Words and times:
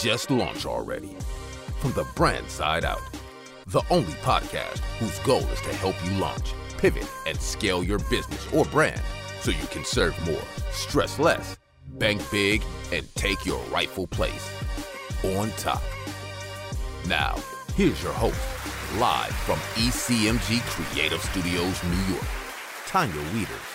just 0.00 0.30
launch 0.30 0.66
already. 0.66 1.16
From 1.80 1.92
the 1.92 2.06
brand 2.14 2.48
side 2.48 2.84
out, 2.84 3.02
the 3.66 3.82
only 3.90 4.12
podcast 4.14 4.78
whose 4.98 5.18
goal 5.20 5.40
is 5.48 5.60
to 5.62 5.74
help 5.74 5.94
you 6.04 6.10
launch, 6.18 6.52
pivot, 6.78 7.08
and 7.26 7.40
scale 7.40 7.82
your 7.82 7.98
business 8.10 8.52
or 8.52 8.64
brand 8.66 9.00
so 9.40 9.50
you 9.50 9.66
can 9.70 9.84
serve 9.84 10.18
more, 10.26 10.42
stress 10.70 11.18
less, 11.18 11.56
bank 11.98 12.22
big, 12.30 12.62
and 12.92 13.06
take 13.14 13.44
your 13.46 13.60
rightful 13.64 14.06
place 14.06 14.50
on 15.36 15.50
top. 15.52 15.82
Now, 17.06 17.36
here's 17.74 18.02
your 18.02 18.12
host, 18.12 18.40
live 18.98 19.34
from 19.34 19.58
ECMG 19.82 20.60
Creative 20.62 21.22
Studios, 21.22 21.82
New 21.84 22.14
York, 22.14 22.26
Tanya 22.86 23.20
Wieters. 23.32 23.73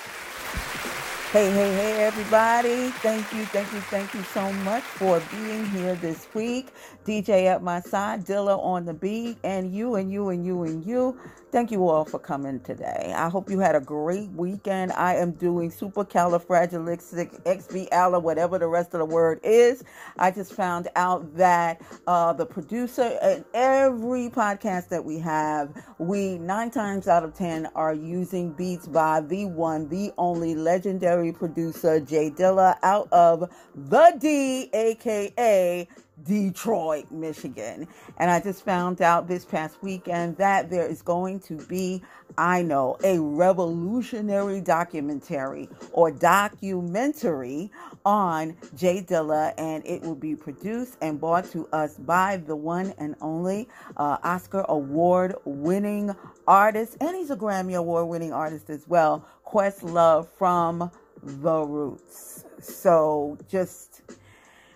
Hey, 1.31 1.51
hey, 1.51 1.73
hey, 1.75 2.03
everybody. 2.05 2.89
Thank 2.89 3.33
you, 3.33 3.45
thank 3.45 3.71
you, 3.73 3.81
thank 3.81 4.15
you 4.15 4.23
so 4.23 4.51
much 4.51 4.83
for 4.83 5.21
being 5.31 5.65
here 5.67 5.95
this 5.95 6.27
week. 6.33 6.69
DJ 7.05 7.45
at 7.47 7.61
my 7.63 7.81
side, 7.81 8.25
Dilla 8.25 8.57
on 8.59 8.85
the 8.85 8.93
beat, 8.95 9.37
and 9.43 9.73
you 9.75 9.95
and 9.95 10.11
you 10.11 10.29
and 10.29 10.45
you 10.45 10.63
and 10.63 10.85
you. 10.85 11.19
Thank 11.51 11.71
you 11.71 11.87
all 11.87 12.05
for 12.05 12.19
coming 12.19 12.61
today. 12.61 13.13
I 13.15 13.29
hope 13.29 13.49
you 13.49 13.59
had 13.59 13.75
a 13.75 13.81
great 13.81 14.29
weekend. 14.31 14.91
I 14.93 15.15
am 15.17 15.31
doing 15.33 15.71
super 15.71 16.05
califragilistic 16.05 17.43
supercalifragilistic 17.45 18.19
whatever 18.21 18.57
the 18.57 18.67
rest 18.67 18.93
of 18.93 18.99
the 18.99 19.05
word 19.05 19.39
is. 19.43 19.83
I 20.17 20.31
just 20.31 20.53
found 20.53 20.87
out 20.95 21.35
that 21.35 21.81
uh, 22.07 22.33
the 22.33 22.45
producer 22.45 23.17
and 23.21 23.43
every 23.53 24.29
podcast 24.29 24.89
that 24.89 25.03
we 25.03 25.19
have, 25.19 25.69
we 25.97 26.37
nine 26.37 26.71
times 26.71 27.07
out 27.07 27.23
of 27.23 27.33
ten 27.33 27.67
are 27.75 27.93
using 27.93 28.51
beats 28.53 28.87
by 28.87 29.21
the 29.21 29.45
one, 29.45 29.89
the 29.89 30.11
only 30.17 30.55
legendary 30.55 31.18
producer, 31.33 31.99
Jay 31.99 32.31
Dilla, 32.31 32.77
out 32.83 33.07
of 33.11 33.49
the 33.75 34.17
D, 34.19 34.69
aka 34.73 35.87
Detroit, 36.25 37.09
Michigan. 37.11 37.87
And 38.17 38.29
I 38.29 38.39
just 38.41 38.65
found 38.65 39.01
out 39.01 39.27
this 39.27 39.45
past 39.45 39.81
weekend 39.81 40.37
that 40.37 40.69
there 40.69 40.85
is 40.85 41.01
going 41.01 41.39
to 41.41 41.55
be, 41.67 42.03
I 42.37 42.61
know, 42.61 42.97
a 43.03 43.19
revolutionary 43.19 44.61
documentary 44.61 45.69
or 45.93 46.11
documentary 46.11 47.71
on 48.05 48.57
Jay 48.75 49.01
Dilla, 49.01 49.53
and 49.57 49.85
it 49.85 50.01
will 50.01 50.15
be 50.15 50.35
produced 50.35 50.97
and 51.01 51.19
brought 51.19 51.49
to 51.51 51.67
us 51.67 51.95
by 51.95 52.37
the 52.37 52.55
one 52.55 52.93
and 52.97 53.15
only 53.21 53.69
uh, 53.97 54.17
Oscar 54.23 54.65
Award 54.67 55.35
winning 55.45 56.13
artist, 56.47 56.97
and 56.99 57.15
he's 57.15 57.29
a 57.29 57.35
Grammy 57.37 57.75
Award 57.77 58.07
winning 58.07 58.33
artist 58.33 58.69
as 58.69 58.87
well, 58.87 59.25
Questlove 59.45 60.27
from 60.37 60.91
The 61.23 61.61
Roots. 61.61 62.45
So 62.61 63.37
just 63.49 64.01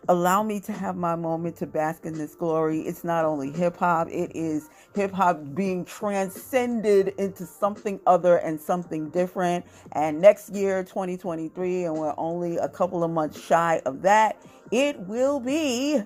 allow 0.10 0.44
me 0.44 0.60
to 0.60 0.72
have 0.72 0.96
my 0.96 1.16
moment 1.16 1.56
to 1.58 1.68
bask 1.68 2.06
in 2.06 2.14
this 2.14 2.36
glory. 2.36 2.82
It's 2.82 3.04
not 3.04 3.26
only 3.26 3.52
hip 3.52 3.78
hop, 3.78 4.10
it 4.10 4.32
is 4.36 4.70
hip 4.96 5.12
hop 5.12 5.40
being 5.54 5.86
transcended 5.86 7.14
into 7.18 7.46
something 7.46 8.00
other 8.06 8.38
and 8.38 8.60
something 8.60 9.10
different. 9.10 9.66
And 9.94 10.20
next 10.20 10.54
year, 10.54 10.84
2023, 10.84 11.86
and 11.86 11.96
we're 11.96 12.14
only 12.18 12.58
a 12.58 12.68
couple 12.68 13.04
of 13.04 13.12
months 13.12 13.42
shy 13.42 13.82
of 13.86 14.02
that, 14.02 14.42
it 14.72 15.00
will 15.02 15.40
be 15.40 16.02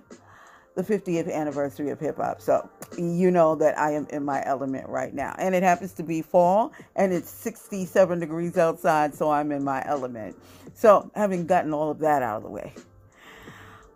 the 0.77 0.83
50th 0.83 1.33
anniversary 1.33 1.89
of 1.89 1.99
hip 1.99 2.17
hop. 2.17 2.41
So, 2.41 2.69
you 2.97 3.31
know 3.31 3.55
that 3.55 3.77
I 3.79 3.93
am 3.93 4.07
in 4.11 4.25
my 4.25 4.43
element 4.45 4.87
right 4.89 5.13
now. 5.13 5.35
And 5.39 5.55
it 5.55 5.63
happens 5.63 5.93
to 5.95 6.03
be 6.03 6.21
fall 6.23 6.73
and 6.95 7.13
it's 7.13 7.31
67 7.31 8.19
degrees 8.21 8.57
outside, 8.57 9.15
so 9.15 9.31
I'm 9.31 9.51
in 9.51 9.65
my 9.65 9.83
element. 9.87 10.37
So, 10.75 11.11
having 11.15 11.47
gotten 11.47 11.73
all 11.73 11.91
of 11.91 11.99
that 12.01 12.23
out 12.23 12.37
of 12.37 12.43
the 12.43 12.51
way, 12.51 12.73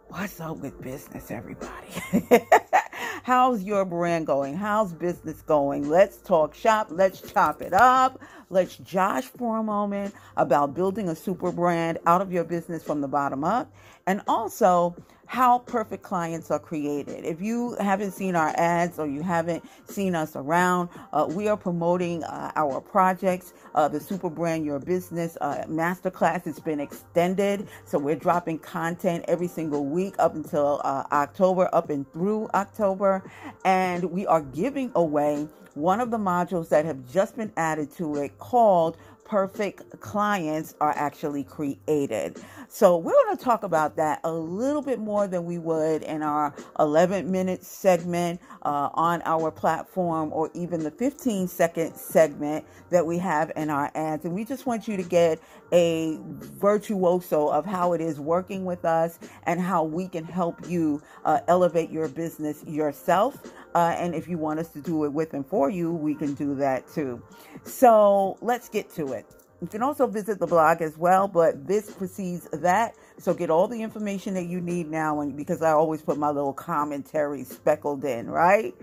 What's 0.09 0.41
up 0.41 0.57
with 0.59 0.81
business, 0.81 1.31
everybody? 1.31 1.87
How's 3.23 3.63
your 3.63 3.85
brand 3.85 4.27
going? 4.27 4.55
How's 4.55 4.93
business 4.93 5.41
going? 5.43 5.89
Let's 5.89 6.17
talk 6.17 6.55
shop. 6.55 6.87
Let's 6.91 7.21
chop 7.21 7.61
it 7.61 7.73
up. 7.73 8.21
Let's 8.49 8.77
josh 8.77 9.25
for 9.25 9.59
a 9.59 9.63
moment 9.63 10.15
about 10.37 10.75
building 10.75 11.09
a 11.09 11.15
super 11.15 11.51
brand 11.51 11.99
out 12.07 12.21
of 12.21 12.33
your 12.33 12.45
business 12.45 12.83
from 12.83 13.01
the 13.01 13.07
bottom 13.09 13.43
up. 13.43 13.73
And 14.07 14.21
also, 14.27 14.95
how 15.31 15.59
perfect 15.59 16.03
clients 16.03 16.51
are 16.51 16.59
created. 16.59 17.23
If 17.23 17.41
you 17.41 17.77
haven't 17.79 18.11
seen 18.11 18.35
our 18.35 18.51
ads 18.57 18.99
or 18.99 19.07
you 19.07 19.21
haven't 19.21 19.63
seen 19.85 20.13
us 20.13 20.35
around, 20.35 20.89
uh, 21.13 21.25
we 21.25 21.47
are 21.47 21.55
promoting 21.55 22.21
uh, 22.25 22.51
our 22.57 22.81
projects, 22.81 23.53
uh, 23.73 23.87
the 23.87 24.01
Super 24.01 24.29
Brand 24.29 24.65
Your 24.65 24.77
Business 24.77 25.37
uh, 25.39 25.63
Masterclass. 25.69 26.47
It's 26.47 26.59
been 26.59 26.81
extended, 26.81 27.69
so 27.85 27.97
we're 27.97 28.17
dropping 28.17 28.59
content 28.59 29.23
every 29.29 29.47
single 29.47 29.85
week 29.85 30.15
up 30.19 30.35
until 30.35 30.81
uh, 30.83 31.05
October, 31.13 31.69
up 31.71 31.89
and 31.89 32.05
through 32.11 32.49
October, 32.53 33.23
and 33.63 34.03
we 34.03 34.27
are 34.27 34.41
giving 34.41 34.91
away 34.95 35.47
one 35.75 36.01
of 36.01 36.11
the 36.11 36.17
modules 36.17 36.67
that 36.67 36.83
have 36.83 37.09
just 37.09 37.37
been 37.37 37.53
added 37.55 37.89
to 37.95 38.17
it 38.17 38.37
called 38.37 38.97
perfect 39.31 39.97
clients 40.01 40.75
are 40.81 40.91
actually 40.97 41.41
created. 41.41 42.37
So, 42.67 42.97
we're 42.97 43.13
going 43.13 43.37
to 43.37 43.41
talk 43.41 43.63
about 43.63 43.95
that 43.95 44.19
a 44.25 44.31
little 44.33 44.81
bit 44.81 44.99
more 44.99 45.25
than 45.25 45.45
we 45.45 45.57
would 45.57 46.03
in 46.03 46.21
our 46.21 46.53
11 46.79 47.31
minute 47.31 47.63
segment 47.63 48.41
uh, 48.63 48.89
on 48.93 49.21
our 49.23 49.49
platform 49.49 50.33
or 50.33 50.51
even 50.53 50.83
the 50.83 50.91
15 50.91 51.47
second 51.47 51.95
segment 51.95 52.65
that 52.89 53.05
we 53.05 53.17
have 53.19 53.53
in 53.55 53.69
our 53.69 53.89
ads. 53.95 54.25
And 54.25 54.33
we 54.33 54.43
just 54.43 54.65
want 54.65 54.85
you 54.89 54.97
to 54.97 55.03
get 55.03 55.39
a 55.71 56.17
virtuoso 56.21 57.47
of 57.47 57.65
how 57.65 57.93
it 57.93 58.01
is 58.01 58.19
working 58.19 58.65
with 58.65 58.83
us 58.83 59.17
and 59.43 59.61
how 59.61 59.85
we 59.85 60.09
can 60.09 60.25
help 60.25 60.69
you 60.69 61.01
uh, 61.23 61.39
elevate 61.47 61.89
your 61.89 62.09
business 62.09 62.65
yourself. 62.65 63.37
Uh, 63.73 63.95
and 63.97 64.13
if 64.13 64.27
you 64.27 64.37
want 64.37 64.59
us 64.59 64.69
to 64.69 64.81
do 64.81 65.05
it 65.05 65.13
with 65.13 65.33
and 65.33 65.45
for 65.45 65.69
you, 65.69 65.91
we 65.91 66.13
can 66.15 66.33
do 66.33 66.55
that 66.55 66.87
too. 66.93 67.21
So 67.63 68.37
let's 68.41 68.69
get 68.69 68.93
to 68.95 69.13
it. 69.13 69.25
You 69.61 69.67
can 69.67 69.83
also 69.83 70.07
visit 70.07 70.39
the 70.39 70.47
blog 70.47 70.81
as 70.81 70.97
well, 70.97 71.27
but 71.27 71.67
this 71.67 71.91
precedes 71.91 72.49
that. 72.51 72.95
So 73.19 73.33
get 73.33 73.51
all 73.51 73.67
the 73.67 73.81
information 73.81 74.33
that 74.33 74.47
you 74.47 74.59
need 74.59 74.89
now, 74.89 75.21
and 75.21 75.37
because 75.37 75.61
I 75.61 75.71
always 75.71 76.01
put 76.01 76.17
my 76.17 76.29
little 76.29 76.53
commentary 76.53 77.43
speckled 77.43 78.03
in, 78.03 78.27
right? 78.27 78.73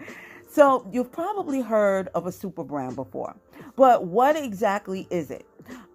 So 0.49 0.88
you've 0.93 1.10
probably 1.10 1.60
heard 1.60 2.09
of 2.15 2.26
a 2.26 2.32
super 2.32 2.62
brand 2.62 2.94
before, 2.94 3.37
but 3.76 4.05
what 4.06 4.37
exactly 4.37 5.09
is 5.10 5.31
it? 5.32 5.47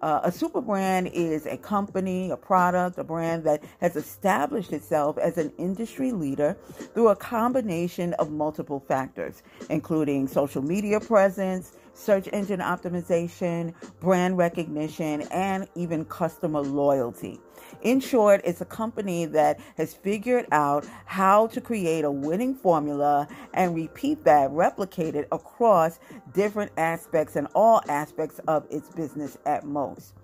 Uh, 0.02 0.20
a 0.22 0.32
super 0.32 0.60
brand 0.60 1.08
is 1.08 1.46
a 1.46 1.56
company, 1.56 2.30
a 2.30 2.36
product, 2.36 2.98
a 2.98 3.04
brand 3.04 3.44
that 3.44 3.64
has 3.80 3.96
established 3.96 4.72
itself 4.72 5.18
as 5.18 5.38
an 5.38 5.52
industry 5.58 6.12
leader 6.12 6.56
through 6.94 7.08
a 7.08 7.16
combination 7.16 8.12
of 8.14 8.30
multiple 8.30 8.80
factors, 8.86 9.42
including 9.70 10.28
social 10.28 10.62
media 10.62 11.00
presence, 11.00 11.72
search 11.94 12.28
engine 12.32 12.60
optimization, 12.60 13.72
brand 14.00 14.36
recognition, 14.36 15.22
and 15.30 15.68
even 15.74 16.04
customer 16.04 16.60
loyalty. 16.60 17.40
In 17.82 18.00
short, 18.00 18.40
it's 18.44 18.60
a 18.60 18.66
company 18.66 19.26
that 19.26 19.60
has 19.76 19.94
figured 19.94 20.46
out 20.52 20.86
how 21.04 21.46
to 21.48 21.60
create 21.60 22.04
a 22.04 22.10
winning 22.10 22.54
formula 22.54 23.28
and 23.52 23.74
repeat 23.74 24.24
that, 24.24 24.50
replicate 24.50 25.14
it 25.14 25.28
across 25.32 25.98
different 26.32 26.72
aspects 26.76 27.36
and 27.36 27.48
all 27.54 27.82
aspects 27.88 28.40
of 28.48 28.66
its 28.70 28.88
business 28.90 29.38
at 29.46 29.64
most. 29.64 30.14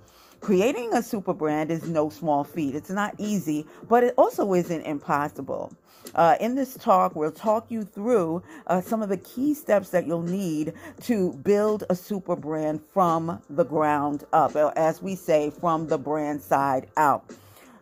Creating 0.40 0.94
a 0.94 1.02
super 1.02 1.34
brand 1.34 1.70
is 1.70 1.86
no 1.86 2.08
small 2.08 2.44
feat. 2.44 2.74
It's 2.74 2.88
not 2.90 3.14
easy, 3.18 3.66
but 3.88 4.02
it 4.02 4.14
also 4.16 4.54
isn't 4.54 4.82
impossible. 4.82 5.72
Uh, 6.14 6.36
in 6.40 6.54
this 6.54 6.74
talk, 6.74 7.14
we'll 7.14 7.30
talk 7.30 7.70
you 7.70 7.84
through 7.84 8.42
uh, 8.66 8.80
some 8.80 9.02
of 9.02 9.10
the 9.10 9.18
key 9.18 9.52
steps 9.52 9.90
that 9.90 10.06
you'll 10.06 10.22
need 10.22 10.72
to 11.02 11.34
build 11.44 11.84
a 11.90 11.94
super 11.94 12.34
brand 12.34 12.80
from 12.92 13.42
the 13.50 13.64
ground 13.64 14.24
up, 14.32 14.56
as 14.56 15.02
we 15.02 15.14
say, 15.14 15.50
from 15.50 15.86
the 15.88 15.98
brand 15.98 16.40
side 16.40 16.88
out. 16.96 17.24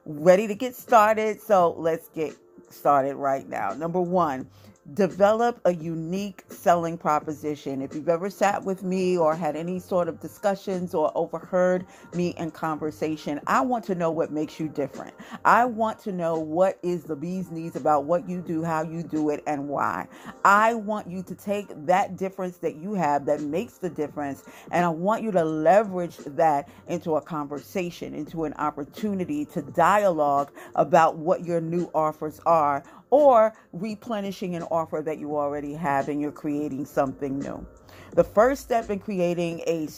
Ready 0.05 0.49
to 0.49 0.55
get 0.57 0.75
started? 0.75 1.41
So 1.41 1.75
let's 1.79 2.09
get 2.09 2.35
started 2.71 3.15
right 3.15 3.49
now. 3.49 3.73
Number 3.75 4.01
one, 4.01 4.49
develop 4.95 5.61
a 5.65 5.75
unique 5.75 6.45
selling 6.49 6.97
proposition. 6.97 7.83
If 7.83 7.95
you've 7.95 8.09
ever 8.09 8.31
sat 8.31 8.65
with 8.65 8.83
me 8.83 9.19
or 9.19 9.35
had 9.35 9.55
any 9.57 9.79
sort 9.79 10.09
of 10.09 10.21
discussions 10.21 10.95
or 10.95 11.13
overheard 11.15 11.87
me 12.15 12.31
in 12.39 12.51
conversation, 12.51 13.41
I 13.47 13.61
want 13.61 13.85
to 13.87 13.95
know 13.95 14.11
what 14.11 14.33
makes 14.33 14.59
you 14.59 14.69
different. 14.69 15.15
I 15.45 15.65
want 15.67 15.99
to 16.01 16.13
know 16.13 16.39
what 16.39 16.79
is 16.83 17.05
the 17.05 17.17
bee's 17.17 17.51
knees 17.51 17.77
about 17.77 18.05
what 18.05 18.29
you 18.29 18.41
do, 18.41 18.63
how 18.65 18.83
you 18.83 19.03
do 19.03 19.31
it, 19.31 19.43
and 19.47 19.69
why. 19.69 20.07
I 20.45 20.75
want 20.75 21.09
you 21.09 21.23
to 21.25 21.35
take 21.35 21.69
that 21.87 22.17
difference 22.17 22.59
that 22.59 22.77
you 22.77 22.95
have 22.95 23.27
that 23.27 23.43
makes 23.43 23.75
the 23.75 23.91
difference, 23.91 24.45
and 24.71 24.85
I 24.85 24.89
want 24.89 25.23
you 25.23 25.31
to 25.33 25.45
leverage 25.45 26.17
that 26.19 26.69
into 26.89 27.17
a 27.17 27.21
conversation, 27.21 28.15
into 28.15 28.45
an 28.45 28.55
opportunity 28.55 29.45
to 29.47 29.63
dialogue 29.63 30.51
about 30.75 31.17
what 31.17 31.45
your 31.45 31.61
new 31.61 31.91
offers 31.95 32.41
are 32.47 32.83
or 33.11 33.53
replenishing 33.73 34.57
an 34.57 34.63
offer 34.65 35.03
that 35.05 35.19
you 35.19 35.37
already 35.37 35.75
have 35.75 36.09
and 36.09 36.21
you're 36.21 36.33
creating 36.33 36.85
something 36.85 37.39
new. 37.39 37.67
The 38.13 38.25
first 38.25 38.63
step 38.63 38.91
in 38.91 38.99
creating 38.99 39.61
a 39.67 39.89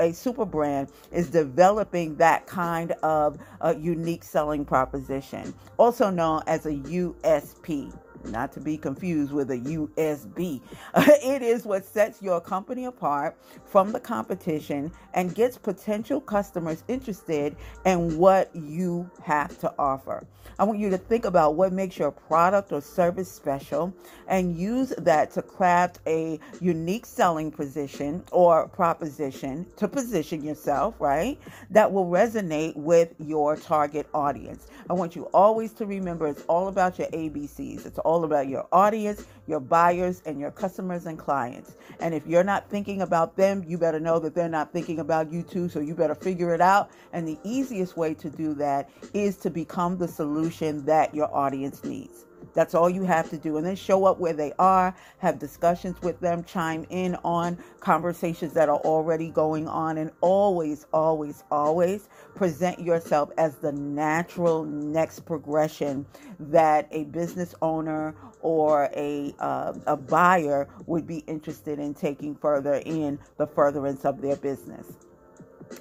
a 0.00 0.12
super 0.12 0.44
brand 0.44 0.90
is 1.12 1.30
developing 1.30 2.16
that 2.16 2.46
kind 2.46 2.92
of 3.02 3.38
uh, 3.60 3.74
unique 3.78 4.24
selling 4.24 4.64
proposition, 4.64 5.54
also 5.76 6.10
known 6.10 6.42
as 6.46 6.66
a 6.66 6.72
USP. 6.72 7.92
Not 8.24 8.52
to 8.52 8.60
be 8.60 8.76
confused 8.76 9.32
with 9.32 9.50
a 9.50 9.58
USB. 9.58 10.60
it 10.96 11.42
is 11.42 11.64
what 11.64 11.84
sets 11.84 12.22
your 12.22 12.40
company 12.40 12.84
apart 12.86 13.36
from 13.64 13.92
the 13.92 14.00
competition 14.00 14.92
and 15.14 15.34
gets 15.34 15.58
potential 15.58 16.20
customers 16.20 16.84
interested 16.88 17.56
in 17.84 18.18
what 18.18 18.54
you 18.54 19.10
have 19.22 19.58
to 19.60 19.72
offer. 19.78 20.26
I 20.58 20.64
want 20.64 20.78
you 20.78 20.90
to 20.90 20.98
think 20.98 21.24
about 21.24 21.54
what 21.54 21.72
makes 21.72 21.98
your 21.98 22.10
product 22.10 22.72
or 22.72 22.80
service 22.80 23.30
special 23.30 23.94
and 24.26 24.56
use 24.56 24.92
that 24.98 25.30
to 25.32 25.42
craft 25.42 26.00
a 26.06 26.40
unique 26.60 27.06
selling 27.06 27.50
position 27.50 28.24
or 28.32 28.66
proposition 28.68 29.66
to 29.76 29.86
position 29.88 30.42
yourself, 30.42 30.94
right? 30.98 31.38
That 31.70 31.92
will 31.92 32.06
resonate 32.06 32.74
with 32.76 33.14
your 33.18 33.56
target 33.56 34.08
audience. 34.14 34.66
I 34.90 34.94
want 34.94 35.14
you 35.14 35.24
always 35.34 35.72
to 35.74 35.86
remember 35.86 36.26
it's 36.26 36.42
all 36.48 36.68
about 36.68 36.98
your 36.98 37.08
ABCs. 37.08 37.86
It's 37.86 37.98
all 38.00 38.17
about 38.24 38.48
your 38.48 38.66
audience, 38.72 39.26
your 39.46 39.60
buyers, 39.60 40.22
and 40.26 40.38
your 40.38 40.50
customers 40.50 41.06
and 41.06 41.18
clients. 41.18 41.76
And 42.00 42.14
if 42.14 42.26
you're 42.26 42.44
not 42.44 42.70
thinking 42.70 43.02
about 43.02 43.36
them, 43.36 43.64
you 43.66 43.78
better 43.78 44.00
know 44.00 44.18
that 44.20 44.34
they're 44.34 44.48
not 44.48 44.72
thinking 44.72 45.00
about 45.00 45.32
you 45.32 45.42
too. 45.42 45.68
So 45.68 45.80
you 45.80 45.94
better 45.94 46.14
figure 46.14 46.54
it 46.54 46.60
out. 46.60 46.90
And 47.12 47.26
the 47.26 47.38
easiest 47.44 47.96
way 47.96 48.14
to 48.14 48.30
do 48.30 48.54
that 48.54 48.90
is 49.14 49.36
to 49.38 49.50
become 49.50 49.98
the 49.98 50.08
solution 50.08 50.84
that 50.86 51.14
your 51.14 51.34
audience 51.34 51.84
needs. 51.84 52.27
That's 52.54 52.74
all 52.74 52.90
you 52.90 53.02
have 53.04 53.30
to 53.30 53.38
do. 53.38 53.56
And 53.56 53.66
then 53.66 53.76
show 53.76 54.04
up 54.04 54.18
where 54.18 54.32
they 54.32 54.52
are, 54.58 54.94
have 55.18 55.38
discussions 55.38 56.00
with 56.02 56.20
them, 56.20 56.44
chime 56.44 56.86
in 56.90 57.16
on 57.24 57.58
conversations 57.80 58.52
that 58.54 58.68
are 58.68 58.78
already 58.78 59.30
going 59.30 59.68
on, 59.68 59.98
and 59.98 60.10
always, 60.20 60.86
always, 60.92 61.44
always 61.50 62.08
present 62.34 62.80
yourself 62.80 63.30
as 63.38 63.56
the 63.56 63.72
natural 63.72 64.64
next 64.64 65.20
progression 65.26 66.06
that 66.38 66.88
a 66.90 67.04
business 67.04 67.54
owner 67.62 68.14
or 68.40 68.90
a, 68.96 69.34
uh, 69.40 69.74
a 69.86 69.96
buyer 69.96 70.68
would 70.86 71.06
be 71.06 71.18
interested 71.26 71.78
in 71.78 71.94
taking 71.94 72.34
further 72.36 72.82
in 72.86 73.18
the 73.36 73.46
furtherance 73.46 74.04
of 74.04 74.20
their 74.20 74.36
business. 74.36 74.86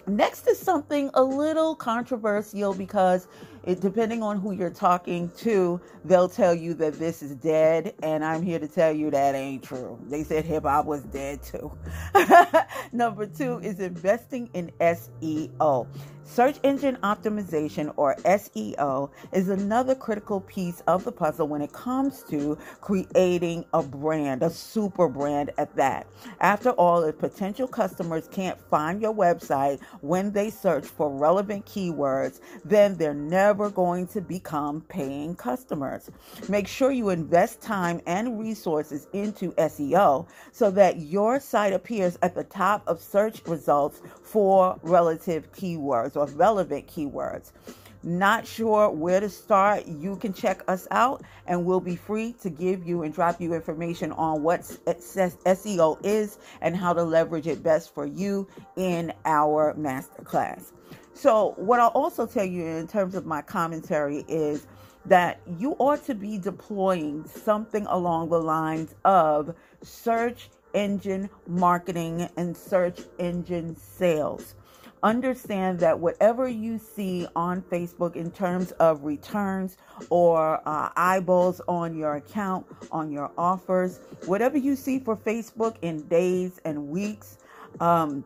Next 0.08 0.48
is 0.48 0.60
something 0.60 1.10
a 1.14 1.24
little 1.24 1.76
controversial 1.76 2.74
because 2.74 3.28
it, 3.64 3.82
depending 3.82 4.24
on 4.24 4.40
who 4.40 4.52
you're 4.52 4.70
talking 4.70 5.32
to, 5.40 5.82
they'll 6.06 6.30
tell 6.30 6.54
you 6.54 6.74
that 6.76 7.00
this 7.00 7.22
is 7.22 7.36
dead, 7.36 7.94
and 8.04 8.24
I'm 8.24 8.42
here 8.42 8.60
to 8.60 8.68
tell 8.68 8.92
you 8.94 9.12
that 9.12 9.36
ain't 9.36 9.64
true. 9.64 10.00
They 10.08 10.24
said 10.24 10.46
hip 10.46 10.64
hop 10.64 10.86
was 10.86 11.04
dead 11.04 11.42
too. 11.44 11.72
Number 12.92 13.26
two 13.26 13.60
is 13.60 13.80
investing 13.80 14.50
in 14.54 14.72
SEO. 14.80 15.88
Search 16.24 16.58
engine 16.64 16.98
optimization, 17.04 17.92
or 17.96 18.16
SEO, 18.26 19.10
is 19.32 19.50
another 19.50 19.96
critical 19.96 20.42
piece 20.42 20.82
of 20.88 21.04
the 21.04 21.12
puzzle 21.12 21.48
when 21.48 21.62
it 21.62 21.72
comes 21.72 22.24
to 22.30 22.58
creating 22.82 23.66
a 23.74 23.82
brand, 23.82 24.44
a 24.44 24.50
super 24.50 25.08
brand 25.08 25.52
at 25.58 25.76
that. 25.76 26.06
After 26.42 26.72
all, 26.72 27.04
if 27.04 27.18
potential 27.18 27.68
customers 27.68 28.28
can't 28.28 28.60
find 28.70 29.02
your 29.02 29.14
website 29.14 29.82
when 30.02 30.32
they 30.32 30.50
search 30.50 30.86
for 30.86 31.10
relevant 31.10 31.66
keywords, 31.66 32.42
then 32.64 32.96
they're 32.98 33.14
never 33.14 33.57
going 33.70 34.08
to 34.08 34.22
become 34.22 34.82
paying 34.82 35.36
customers. 35.36 36.10
Make 36.48 36.68
sure 36.68 36.92
you 36.92 37.10
invest 37.10 37.62
time 37.62 38.02
and 38.06 38.40
resources 38.40 39.08
into 39.14 39.52
SEO 39.54 40.28
so 40.52 40.72
that 40.72 41.00
your 41.00 41.40
site 41.40 41.74
appears 41.74 42.18
at 42.22 42.36
the 42.36 42.44
top 42.44 42.84
of 42.88 43.02
search 43.02 43.42
results 43.46 44.02
for 44.24 44.80
relative 44.84 45.52
keywords 45.52 46.16
or 46.16 46.28
relevant 46.36 46.88
keywords. 46.88 47.52
Not 48.04 48.46
sure 48.46 48.90
where 48.90 49.20
to 49.20 49.30
start? 49.30 49.86
You 49.88 50.16
can 50.18 50.34
check 50.34 50.62
us 50.68 50.88
out 50.92 51.24
and 51.48 51.66
we'll 51.66 51.80
be 51.80 51.96
free 51.96 52.34
to 52.42 52.50
give 52.50 52.88
you 52.88 53.04
and 53.04 53.14
drop 53.14 53.42
you 53.42 53.54
information 53.54 54.12
on 54.14 54.44
what 54.44 54.62
SEO 54.62 55.98
is 56.04 56.38
and 56.62 56.76
how 56.76 56.94
to 56.94 57.04
leverage 57.04 57.48
it 57.48 57.64
best 57.64 57.94
for 57.94 58.06
you 58.06 58.48
in 58.76 59.12
our 59.26 59.74
masterclass. 59.74 60.72
So, 61.14 61.56
what 61.58 61.80
I'll 61.80 61.88
also 61.90 62.28
tell 62.28 62.46
you 62.46 62.64
in 62.64 62.88
terms 62.88 63.16
of 63.16 63.26
my 63.26 63.42
commentary 63.42 64.24
is 64.28 64.68
that 65.08 65.40
you 65.58 65.76
ought 65.80 66.06
to 66.06 66.14
be 66.14 66.38
deploying 66.38 67.26
something 67.28 67.86
along 67.88 68.30
the 68.30 68.40
lines 68.40 68.94
of 69.06 69.56
search 69.82 70.50
engine 70.74 71.30
marketing 71.48 72.30
and 72.38 72.56
search 72.56 73.00
engine 73.18 73.76
sales 73.76 74.54
understand 75.04 75.80
that 75.80 76.00
whatever 76.00 76.48
you 76.48 76.78
see 76.78 77.28
on 77.36 77.62
Facebook 77.64 78.16
in 78.16 78.32
terms 78.32 78.72
of 78.74 79.04
returns 79.04 79.78
or 80.10 80.62
uh, 80.68 80.90
eyeballs 80.96 81.62
on 81.68 81.96
your 81.96 82.16
account, 82.16 82.66
on 82.92 83.12
your 83.12 83.32
offers, 83.38 84.00
whatever 84.26 84.58
you 84.58 84.76
see 84.76 85.00
for 85.00 85.16
Facebook 85.16 85.76
in 85.82 86.08
days 86.08 86.60
and 86.66 86.90
weeks, 86.90 87.38
um, 87.80 88.24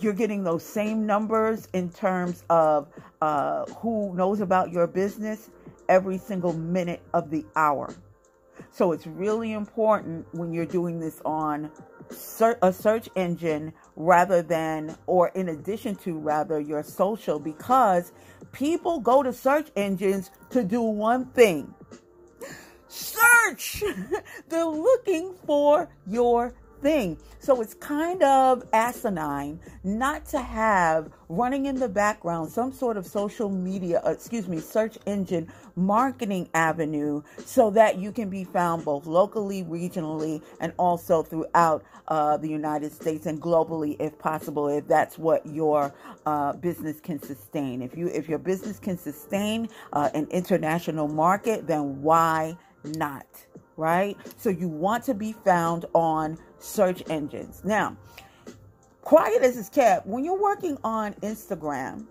you're 0.00 0.12
getting 0.12 0.44
those 0.44 0.62
same 0.62 1.04
numbers 1.06 1.68
in 1.72 1.90
terms 1.90 2.44
of 2.50 2.88
uh, 3.20 3.64
who 3.66 4.14
knows 4.14 4.40
about 4.40 4.70
your 4.72 4.86
business 4.86 5.50
every 5.88 6.18
single 6.18 6.52
minute 6.52 7.02
of 7.14 7.30
the 7.30 7.44
hour. 7.56 7.94
So 8.70 8.92
it's 8.92 9.06
really 9.06 9.52
important 9.52 10.26
when 10.32 10.52
you're 10.52 10.66
doing 10.66 11.00
this 11.00 11.20
on 11.24 11.70
a 12.62 12.72
search 12.72 13.08
engine 13.14 13.72
rather 13.96 14.42
than, 14.42 14.96
or 15.06 15.28
in 15.28 15.48
addition 15.48 15.96
to, 15.96 16.18
rather, 16.18 16.60
your 16.60 16.82
social 16.82 17.38
because 17.38 18.12
people 18.52 19.00
go 19.00 19.22
to 19.22 19.32
search 19.32 19.68
engines 19.76 20.30
to 20.50 20.64
do 20.64 20.80
one 20.80 21.26
thing 21.26 21.74
search. 22.88 23.82
They're 24.48 24.64
looking 24.64 25.34
for 25.46 25.88
your 26.06 26.54
thing. 26.80 27.18
So 27.40 27.60
it's 27.60 27.74
kind 27.74 28.22
of 28.22 28.64
asinine 28.72 29.60
not 29.84 30.26
to 30.26 30.40
have 30.40 31.10
running 31.28 31.66
in 31.66 31.76
the 31.76 31.88
background 31.88 32.50
some 32.50 32.72
sort 32.72 32.96
of 32.96 33.06
social 33.06 33.48
media, 33.48 34.00
uh, 34.04 34.10
excuse 34.10 34.48
me, 34.48 34.60
search 34.60 34.98
engine 35.06 35.50
marketing 35.76 36.48
avenue 36.54 37.22
so 37.44 37.70
that 37.70 37.98
you 37.98 38.12
can 38.12 38.28
be 38.28 38.44
found 38.44 38.84
both 38.84 39.06
locally, 39.06 39.64
regionally, 39.64 40.42
and 40.60 40.72
also 40.78 41.22
throughout 41.22 41.84
uh, 42.08 42.36
the 42.36 42.48
United 42.48 42.92
States 42.92 43.26
and 43.26 43.40
globally, 43.40 43.96
if 44.00 44.18
possible, 44.18 44.68
if 44.68 44.86
that's 44.88 45.18
what 45.18 45.46
your 45.46 45.94
uh, 46.26 46.52
business 46.54 47.00
can 47.00 47.22
sustain. 47.22 47.82
If 47.82 47.96
you 47.96 48.08
if 48.08 48.28
your 48.28 48.38
business 48.38 48.78
can 48.78 48.98
sustain 48.98 49.68
uh, 49.92 50.10
an 50.14 50.26
international 50.30 51.08
market, 51.08 51.66
then 51.66 52.02
why 52.02 52.56
not? 52.84 53.26
Right? 53.76 54.16
So 54.36 54.50
you 54.50 54.68
want 54.68 55.04
to 55.04 55.14
be 55.14 55.32
found 55.32 55.86
on 55.94 56.38
search 56.58 57.02
engines. 57.08 57.62
Now, 57.64 57.96
quiet 59.02 59.42
as 59.42 59.56
it's 59.56 59.68
kept, 59.68 60.06
when 60.06 60.24
you're 60.24 60.40
working 60.40 60.78
on 60.84 61.14
Instagram, 61.14 62.06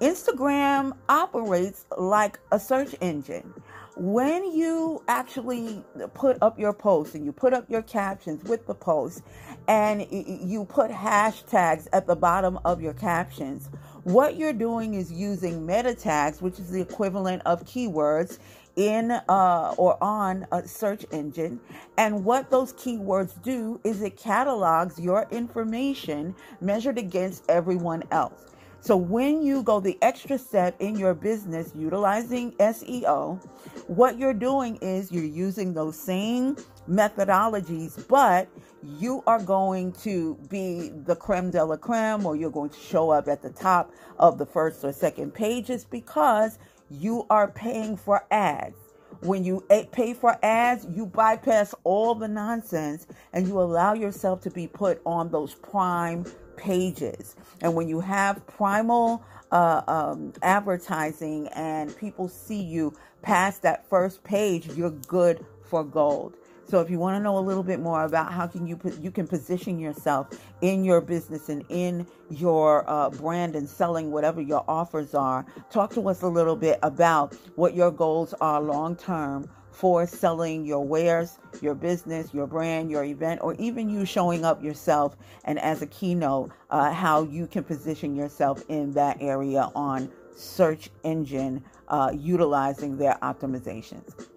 Instagram 0.00 0.92
operates 1.08 1.86
like 1.96 2.38
a 2.52 2.58
search 2.58 2.94
engine. 3.00 3.54
When 3.96 4.52
you 4.52 5.04
actually 5.06 5.84
put 6.14 6.36
up 6.42 6.58
your 6.58 6.72
posts 6.72 7.14
and 7.14 7.24
you 7.24 7.30
put 7.30 7.54
up 7.54 7.70
your 7.70 7.82
captions 7.82 8.42
with 8.42 8.66
the 8.66 8.74
post 8.74 9.22
and 9.68 10.04
you 10.10 10.64
put 10.64 10.90
hashtags 10.90 11.86
at 11.92 12.08
the 12.08 12.16
bottom 12.16 12.58
of 12.64 12.82
your 12.82 12.94
captions, 12.94 13.68
what 14.02 14.36
you're 14.36 14.52
doing 14.52 14.94
is 14.94 15.12
using 15.12 15.64
meta 15.64 15.94
tags, 15.94 16.42
which 16.42 16.58
is 16.58 16.70
the 16.70 16.80
equivalent 16.80 17.40
of 17.46 17.64
keywords 17.64 18.38
in 18.76 19.10
uh, 19.10 19.74
or 19.76 20.02
on 20.02 20.46
a 20.52 20.66
search 20.66 21.04
engine. 21.12 21.60
And 21.98 22.24
what 22.24 22.50
those 22.50 22.72
keywords 22.74 23.40
do 23.42 23.80
is 23.84 24.02
it 24.02 24.16
catalogs 24.16 24.98
your 24.98 25.26
information 25.30 26.34
measured 26.60 26.98
against 26.98 27.48
everyone 27.48 28.04
else. 28.10 28.46
So 28.80 28.98
when 28.98 29.42
you 29.42 29.62
go 29.62 29.80
the 29.80 29.96
extra 30.02 30.36
step 30.36 30.76
in 30.78 30.98
your 30.98 31.14
business 31.14 31.72
utilizing 31.74 32.52
SEO, 32.52 33.42
what 33.86 34.18
you're 34.18 34.34
doing 34.34 34.76
is 34.82 35.10
you're 35.10 35.24
using 35.24 35.72
those 35.72 35.98
same 35.98 36.56
methodologies, 36.86 38.06
but 38.08 38.46
you 38.82 39.22
are 39.26 39.42
going 39.42 39.92
to 39.92 40.34
be 40.50 40.90
the 41.06 41.16
creme 41.16 41.50
de 41.50 41.64
la 41.64 41.76
creme, 41.76 42.26
or 42.26 42.36
you're 42.36 42.50
going 42.50 42.68
to 42.68 42.78
show 42.78 43.08
up 43.08 43.26
at 43.26 43.40
the 43.40 43.48
top 43.48 43.90
of 44.18 44.36
the 44.36 44.44
first 44.44 44.84
or 44.84 44.92
second 44.92 45.32
pages 45.32 45.84
because 45.86 46.58
you 47.00 47.26
are 47.30 47.48
paying 47.48 47.96
for 47.96 48.24
ads. 48.30 48.76
When 49.20 49.42
you 49.44 49.64
pay 49.92 50.12
for 50.12 50.36
ads, 50.42 50.86
you 50.94 51.06
bypass 51.06 51.74
all 51.84 52.14
the 52.14 52.28
nonsense 52.28 53.06
and 53.32 53.48
you 53.48 53.58
allow 53.60 53.94
yourself 53.94 54.42
to 54.42 54.50
be 54.50 54.66
put 54.66 55.00
on 55.06 55.30
those 55.30 55.54
prime 55.54 56.24
pages. 56.56 57.36
And 57.62 57.74
when 57.74 57.88
you 57.88 58.00
have 58.00 58.46
primal 58.46 59.24
uh, 59.50 59.82
um, 59.86 60.32
advertising 60.42 61.48
and 61.48 61.96
people 61.96 62.28
see 62.28 62.60
you 62.60 62.94
past 63.22 63.62
that 63.62 63.88
first 63.88 64.22
page, 64.24 64.66
you're 64.76 64.90
good 64.90 65.44
for 65.62 65.84
gold. 65.84 66.36
So 66.66 66.80
if 66.80 66.90
you 66.90 66.98
want 66.98 67.16
to 67.16 67.22
know 67.22 67.38
a 67.38 67.40
little 67.40 67.62
bit 67.62 67.80
more 67.80 68.04
about 68.04 68.32
how 68.32 68.46
can 68.46 68.66
you 68.66 68.78
you 69.00 69.10
can 69.10 69.26
position 69.26 69.78
yourself 69.78 70.28
in 70.62 70.84
your 70.84 71.00
business 71.00 71.48
and 71.48 71.64
in 71.68 72.06
your 72.30 72.88
uh, 72.88 73.10
brand 73.10 73.54
and 73.54 73.68
selling 73.68 74.10
whatever 74.10 74.40
your 74.40 74.64
offers 74.66 75.14
are, 75.14 75.44
talk 75.70 75.92
to 75.94 76.08
us 76.08 76.22
a 76.22 76.28
little 76.28 76.56
bit 76.56 76.78
about 76.82 77.34
what 77.56 77.74
your 77.74 77.90
goals 77.90 78.34
are 78.40 78.60
long 78.60 78.96
term 78.96 79.48
for 79.70 80.06
selling 80.06 80.64
your 80.64 80.84
wares, 80.86 81.38
your 81.60 81.74
business, 81.74 82.32
your 82.32 82.46
brand, 82.46 82.90
your 82.90 83.04
event, 83.04 83.40
or 83.42 83.54
even 83.54 83.90
you 83.90 84.04
showing 84.04 84.44
up 84.44 84.62
yourself 84.62 85.16
and 85.44 85.58
as 85.58 85.82
a 85.82 85.86
keynote, 85.86 86.52
uh, 86.70 86.92
how 86.92 87.24
you 87.24 87.46
can 87.46 87.64
position 87.64 88.14
yourself 88.14 88.62
in 88.68 88.92
that 88.92 89.16
area 89.20 89.70
on 89.74 90.10
search 90.36 90.90
engine 91.02 91.62
uh, 91.88 92.10
utilizing 92.14 92.96
their 92.96 93.18
optimizations. 93.22 94.28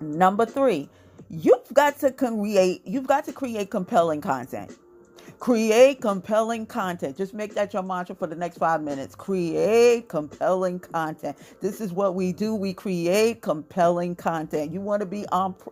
Number 0.00 0.46
three, 0.46 0.88
you've 1.32 1.74
got 1.74 1.98
to 2.00 2.12
create 2.12 2.82
you've 2.86 3.08
got 3.08 3.24
to 3.26 3.32
create 3.34 3.70
compelling 3.70 4.22
content 4.22 4.72
Create 5.40 6.00
compelling 6.00 6.66
content. 6.66 7.16
Just 7.16 7.34
make 7.34 7.54
that 7.54 7.74
your 7.74 7.84
mantra 7.84 8.16
for 8.16 8.26
the 8.26 8.36
next 8.36 8.58
five 8.58 8.82
minutes. 8.82 9.14
Create 9.14 10.08
compelling 10.08 10.80
content. 10.80 11.38
This 11.60 11.80
is 11.80 11.92
what 11.92 12.16
we 12.16 12.32
do. 12.32 12.56
We 12.56 12.74
create 12.74 13.42
compelling 13.42 14.16
content. 14.16 14.72
You 14.72 14.80
want 14.80 15.00
to 15.00 15.06
be 15.06 15.26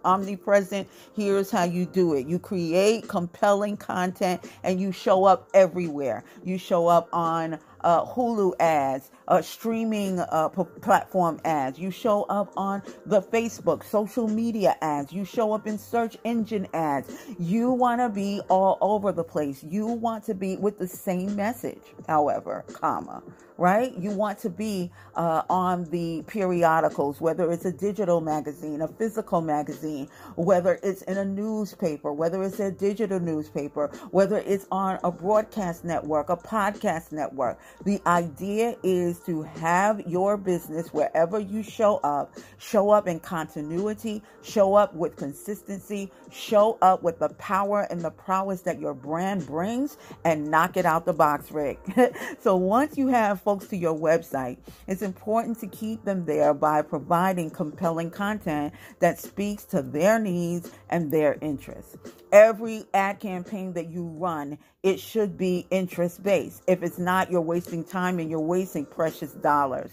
omnipresent? 0.04 0.88
Here's 1.16 1.50
how 1.50 1.64
you 1.64 1.86
do 1.86 2.14
it. 2.14 2.28
You 2.28 2.38
create 2.38 3.08
compelling 3.08 3.78
content 3.78 4.44
and 4.64 4.80
you 4.80 4.92
show 4.92 5.24
up 5.24 5.48
everywhere. 5.54 6.24
You 6.44 6.58
show 6.58 6.88
up 6.88 7.08
on 7.12 7.58
uh, 7.82 8.04
Hulu 8.06 8.54
ads, 8.60 9.10
uh, 9.30 9.42
streaming 9.42 10.20
uh, 10.20 10.50
p- 10.50 10.64
platform 10.82 11.40
ads. 11.46 11.78
You 11.78 11.90
show 11.90 12.24
up 12.24 12.52
on 12.56 12.82
the 13.06 13.22
Facebook, 13.22 13.84
social 13.84 14.28
media 14.28 14.76
ads. 14.82 15.12
You 15.12 15.24
show 15.24 15.54
up 15.54 15.66
in 15.66 15.78
search 15.78 16.18
engine 16.24 16.68
ads. 16.74 17.16
You 17.38 17.70
want 17.72 18.02
to 18.02 18.10
be 18.10 18.42
all 18.50 18.78
over 18.82 19.12
the 19.12 19.24
place. 19.24 19.64
You 19.64 19.86
want 19.86 20.24
to 20.26 20.34
be 20.34 20.56
with 20.58 20.78
the 20.78 20.88
same 20.88 21.36
message, 21.36 21.82
however, 22.08 22.64
comma 22.72 23.22
right? 23.60 23.96
You 23.98 24.12
want 24.12 24.40
to 24.40 24.50
be 24.50 24.90
uh, 25.16 25.42
on 25.50 25.84
the 25.90 26.24
periodicals, 26.26 27.20
whether 27.20 27.52
it's 27.52 27.66
a 27.66 27.72
digital 27.72 28.22
magazine, 28.22 28.82
a 28.82 28.88
physical 28.88 29.42
magazine, 29.42 30.08
whether 30.36 30.80
it's 30.82 31.02
in 31.04 31.18
a 31.18 31.26
newspaper, 31.26 32.12
whether 32.12 32.42
it's 32.42 32.60
a 32.60 32.72
digital 32.72 33.20
newspaper, 33.20 33.88
whether 34.12 34.38
it's 34.38 34.66
on 34.72 34.98
a 35.04 35.12
broadcast 35.12 35.84
network, 35.84 36.30
a 36.30 36.38
podcast 36.38 37.12
network. 37.12 37.60
The 37.84 38.00
idea 38.06 38.76
is 38.82 39.20
to 39.20 39.42
have 39.42 40.00
your 40.08 40.38
business 40.38 40.92
wherever 40.94 41.38
you 41.38 41.62
show 41.62 41.98
up, 41.98 42.34
show 42.58 42.90
up 42.90 43.08
in 43.08 43.20
continuity, 43.20 44.22
show 44.42 44.74
up 44.74 44.94
with 44.94 45.16
consistency, 45.16 46.10
show 46.30 46.78
up 46.82 47.02
with 47.02 47.20
the 47.20 47.30
power 47.30 47.86
and 47.90 48.02
the 48.02 48.10
prowess 48.10 48.62
that 48.62 48.80
your 48.80 48.94
brand 48.94 49.46
brings, 49.46 49.98
and 50.24 50.50
knock 50.50 50.78
it 50.78 50.86
out 50.86 51.06
the 51.06 51.12
box, 51.12 51.52
Rick. 51.52 51.80
so 52.40 52.56
once 52.56 52.96
you 52.98 53.08
have 53.08 53.40
folks 53.50 53.66
to 53.66 53.76
your 53.76 53.98
website, 53.98 54.58
it's 54.86 55.02
important 55.02 55.58
to 55.58 55.66
keep 55.66 56.04
them 56.04 56.24
there 56.24 56.54
by 56.54 56.80
providing 56.82 57.50
compelling 57.50 58.08
content 58.08 58.72
that 59.00 59.18
speaks 59.18 59.64
to 59.64 59.82
their 59.82 60.20
needs 60.20 60.70
and 60.88 61.10
their 61.10 61.36
interests. 61.40 61.96
Every 62.30 62.84
ad 62.94 63.18
campaign 63.18 63.72
that 63.72 63.90
you 63.90 64.04
run, 64.04 64.56
it 64.84 65.00
should 65.00 65.36
be 65.36 65.66
interest 65.72 66.22
based. 66.22 66.62
If 66.68 66.84
it's 66.84 67.00
not, 67.00 67.28
you're 67.28 67.40
wasting 67.40 67.82
time 67.82 68.20
and 68.20 68.30
you're 68.30 68.38
wasting 68.38 68.86
precious 68.86 69.32
dollars 69.32 69.90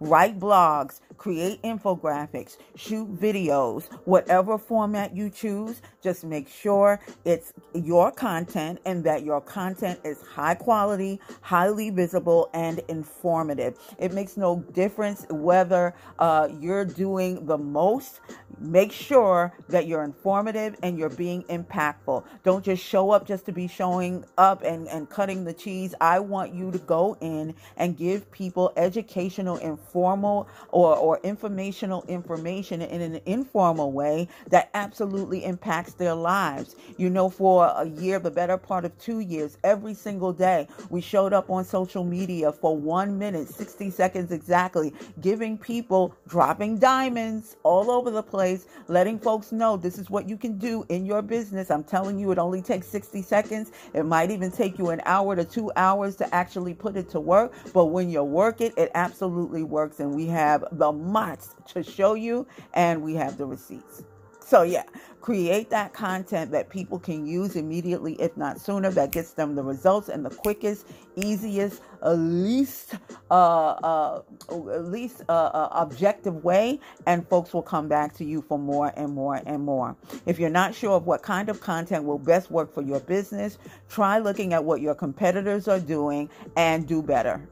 write 0.00 0.38
blogs, 0.38 1.00
create 1.16 1.62
infographics, 1.62 2.56
shoot 2.74 3.08
videos, 3.20 3.84
whatever 4.04 4.58
format 4.58 5.14
you 5.14 5.30
choose. 5.30 5.82
Just 6.02 6.24
make 6.24 6.48
sure 6.48 7.00
it's 7.24 7.52
your 7.74 8.10
content 8.10 8.80
and 8.84 9.04
that 9.04 9.24
your 9.24 9.40
content 9.40 10.00
is 10.04 10.22
high 10.22 10.54
quality, 10.54 11.20
highly 11.40 11.90
visible, 11.90 12.50
and 12.54 12.80
informative. 12.88 13.78
It 13.98 14.12
makes 14.12 14.36
no 14.36 14.64
difference 14.72 15.26
whether 15.30 15.94
uh, 16.18 16.48
you're 16.60 16.84
doing 16.84 17.46
the 17.46 17.58
most. 17.58 18.20
Make 18.58 18.92
sure 18.92 19.52
that 19.68 19.86
you're 19.86 20.04
informative 20.04 20.76
and 20.82 20.98
you're 20.98 21.10
being 21.10 21.42
impactful. 21.44 22.24
Don't 22.42 22.64
just 22.64 22.82
show 22.82 23.10
up 23.10 23.26
just 23.26 23.44
to 23.46 23.52
be 23.52 23.66
showing 23.66 24.24
up 24.38 24.62
and, 24.62 24.88
and 24.88 25.08
cutting 25.10 25.44
the 25.44 25.52
cheese. 25.52 25.94
I 26.00 26.20
want 26.20 26.54
you 26.54 26.70
to 26.70 26.78
go 26.78 27.16
in 27.20 27.54
and 27.76 27.96
give 27.96 28.30
people 28.30 28.72
educational 28.76 29.56
informal, 29.56 29.86
formal 29.96 30.48
or, 30.70 30.96
or 31.06 31.20
informational 31.22 32.04
information 32.08 32.82
in 32.82 33.00
an 33.00 33.20
informal 33.26 33.92
way 33.92 34.26
that 34.50 34.68
absolutely 34.74 35.44
impacts 35.44 35.94
their 35.94 36.14
lives. 36.16 36.74
You 36.96 37.10
know, 37.10 37.30
for 37.30 37.66
a 37.76 37.86
year, 37.86 38.18
the 38.18 38.32
better 38.32 38.58
part 38.58 38.84
of 38.84 38.98
two 38.98 39.20
years, 39.20 39.56
every 39.62 39.94
single 39.94 40.32
day, 40.32 40.66
we 40.90 41.00
showed 41.00 41.32
up 41.32 41.48
on 41.48 41.64
social 41.64 42.02
media 42.02 42.50
for 42.50 42.76
one 42.76 43.16
minute, 43.20 43.48
60 43.48 43.88
seconds 43.90 44.32
exactly, 44.32 44.92
giving 45.20 45.56
people 45.56 46.12
dropping 46.26 46.78
diamonds 46.78 47.56
all 47.62 47.88
over 47.88 48.10
the 48.10 48.22
place, 48.24 48.66
letting 48.88 49.16
folks 49.20 49.52
know 49.52 49.76
this 49.76 49.98
is 49.98 50.10
what 50.10 50.28
you 50.28 50.36
can 50.36 50.58
do 50.58 50.84
in 50.88 51.06
your 51.06 51.22
business. 51.22 51.70
I'm 51.70 51.84
telling 51.84 52.18
you, 52.18 52.32
it 52.32 52.38
only 52.38 52.62
takes 52.62 52.88
60 52.88 53.22
seconds. 53.22 53.70
It 53.94 54.04
might 54.06 54.32
even 54.32 54.50
take 54.50 54.76
you 54.76 54.90
an 54.90 55.02
hour 55.04 55.36
to 55.36 55.44
two 55.44 55.70
hours 55.76 56.16
to 56.16 56.34
actually 56.34 56.74
put 56.74 56.96
it 56.96 57.08
to 57.10 57.20
work. 57.20 57.52
But 57.72 57.86
when 57.86 58.10
you 58.10 58.24
work 58.24 58.60
it, 58.60 58.74
it 58.76 58.90
absolutely 58.96 59.62
works 59.62 60.00
and 60.00 60.16
we 60.16 60.26
have 60.26 60.64
the 60.72 60.90
months 60.96 61.54
to 61.72 61.82
show 61.82 62.14
you, 62.14 62.46
and 62.74 63.02
we 63.02 63.14
have 63.14 63.38
the 63.38 63.46
receipts. 63.46 64.04
So, 64.46 64.62
yeah, 64.62 64.84
create 65.20 65.70
that 65.70 65.92
content 65.92 66.52
that 66.52 66.70
people 66.70 67.00
can 67.00 67.26
use 67.26 67.56
immediately, 67.56 68.12
if 68.20 68.36
not 68.36 68.60
sooner, 68.60 68.92
that 68.92 69.10
gets 69.10 69.32
them 69.32 69.56
the 69.56 69.62
results 69.64 70.08
and 70.08 70.24
the 70.24 70.30
quickest, 70.30 70.86
easiest, 71.16 71.82
least, 72.04 72.94
uh, 73.28 73.34
uh, 73.34 74.22
least 74.48 75.24
uh, 75.28 75.32
uh, 75.32 75.68
objective 75.72 76.44
way, 76.44 76.78
and 77.06 77.28
folks 77.28 77.52
will 77.52 77.60
come 77.60 77.88
back 77.88 78.14
to 78.14 78.24
you 78.24 78.40
for 78.40 78.56
more 78.56 78.92
and 78.96 79.12
more 79.12 79.42
and 79.46 79.64
more. 79.64 79.96
If 80.26 80.38
you're 80.38 80.48
not 80.48 80.76
sure 80.76 80.92
of 80.92 81.06
what 81.06 81.24
kind 81.24 81.48
of 81.48 81.60
content 81.60 82.04
will 82.04 82.20
best 82.20 82.48
work 82.48 82.72
for 82.72 82.82
your 82.82 83.00
business, 83.00 83.58
try 83.88 84.20
looking 84.20 84.52
at 84.52 84.62
what 84.62 84.80
your 84.80 84.94
competitors 84.94 85.66
are 85.66 85.80
doing 85.80 86.30
and 86.56 86.86
do 86.86 87.02
better. 87.02 87.48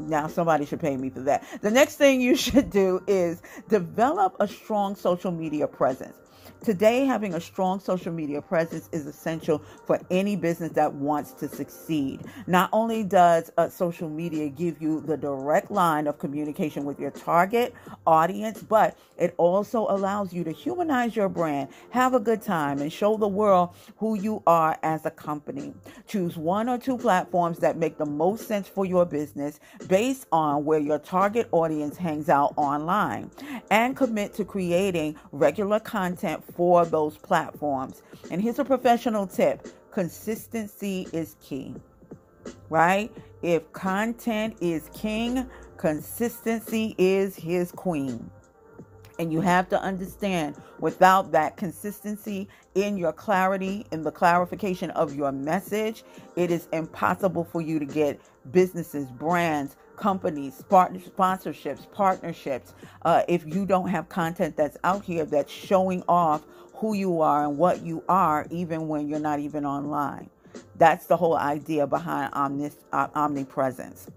Now, 0.00 0.28
somebody 0.28 0.66
should 0.66 0.80
pay 0.80 0.96
me 0.96 1.10
for 1.10 1.20
that. 1.20 1.44
The 1.60 1.70
next 1.70 1.96
thing 1.96 2.20
you 2.20 2.36
should 2.46 2.70
do 2.70 3.02
is 3.06 3.42
develop 3.68 4.36
a 4.40 4.48
strong 4.48 4.94
social 4.96 5.32
media 5.32 5.66
presence. 5.66 6.16
Today, 6.64 7.04
having 7.04 7.34
a 7.34 7.40
strong 7.40 7.78
social 7.78 8.12
media 8.12 8.42
presence 8.42 8.88
is 8.90 9.06
essential 9.06 9.62
for 9.86 10.00
any 10.10 10.34
business 10.34 10.72
that 10.72 10.92
wants 10.92 11.30
to 11.32 11.48
succeed. 11.48 12.20
Not 12.46 12.68
only 12.72 13.04
does 13.04 13.50
uh, 13.56 13.68
social 13.68 14.08
media 14.08 14.48
give 14.48 14.82
you 14.82 15.00
the 15.00 15.16
direct 15.16 15.70
line 15.70 16.08
of 16.08 16.18
communication 16.18 16.84
with 16.84 16.98
your 16.98 17.12
target 17.12 17.74
audience, 18.06 18.60
but 18.62 18.98
it 19.16 19.34
also 19.38 19.86
allows 19.88 20.32
you 20.32 20.42
to 20.44 20.50
humanize 20.50 21.14
your 21.14 21.28
brand, 21.28 21.68
have 21.90 22.12
a 22.14 22.20
good 22.20 22.42
time, 22.42 22.80
and 22.80 22.92
show 22.92 23.16
the 23.16 23.28
world 23.28 23.70
who 23.96 24.16
you 24.16 24.42
are 24.46 24.76
as 24.82 25.06
a 25.06 25.10
company. 25.10 25.72
Choose 26.06 26.36
one 26.36 26.68
or 26.68 26.76
two 26.76 26.98
platforms 26.98 27.58
that 27.60 27.76
make 27.76 27.98
the 27.98 28.06
most 28.06 28.48
sense 28.48 28.66
for 28.66 28.84
your 28.84 29.06
business 29.06 29.60
based 29.86 30.26
on 30.32 30.64
where 30.64 30.80
your 30.80 30.98
target 30.98 31.48
audience 31.52 31.96
hangs 31.96 32.28
out 32.28 32.52
online, 32.56 33.30
and 33.70 33.96
commit 33.96 34.34
to 34.34 34.44
creating 34.44 35.14
regular 35.30 35.78
content 35.78 36.42
for 36.54 36.84
those 36.84 37.16
platforms. 37.16 38.02
And 38.30 38.42
here's 38.42 38.58
a 38.58 38.64
professional 38.64 39.26
tip 39.26 39.68
consistency 39.92 41.08
is 41.12 41.36
key, 41.40 41.74
right? 42.70 43.10
If 43.42 43.72
content 43.72 44.56
is 44.60 44.90
king, 44.94 45.46
consistency 45.76 46.94
is 46.98 47.36
his 47.36 47.72
queen. 47.72 48.30
And 49.18 49.32
you 49.32 49.40
have 49.40 49.68
to 49.70 49.82
understand 49.82 50.56
without 50.78 51.32
that 51.32 51.56
consistency 51.56 52.48
in 52.74 52.96
your 52.96 53.12
clarity, 53.12 53.84
in 53.90 54.02
the 54.02 54.12
clarification 54.12 54.90
of 54.92 55.14
your 55.14 55.32
message, 55.32 56.04
it 56.36 56.52
is 56.52 56.68
impossible 56.72 57.44
for 57.44 57.60
you 57.60 57.80
to 57.80 57.84
get 57.84 58.20
businesses, 58.52 59.10
brands, 59.10 59.76
companies, 59.98 60.62
sponsorships, 60.70 61.90
partnerships. 61.92 62.74
Uh, 63.02 63.22
if 63.28 63.44
you 63.46 63.66
don't 63.66 63.88
have 63.88 64.08
content 64.08 64.56
that's 64.56 64.78
out 64.84 65.04
here 65.04 65.24
that's 65.24 65.52
showing 65.52 66.02
off 66.08 66.46
who 66.74 66.94
you 66.94 67.20
are 67.20 67.44
and 67.44 67.58
what 67.58 67.82
you 67.82 68.02
are, 68.08 68.46
even 68.50 68.88
when 68.88 69.08
you're 69.08 69.20
not 69.20 69.40
even 69.40 69.66
online. 69.66 70.30
That's 70.76 71.06
the 71.06 71.16
whole 71.16 71.36
idea 71.36 71.86
behind 71.86 72.32
omnis, 72.34 72.76
uh, 72.92 73.08
omnipresence. 73.14 74.10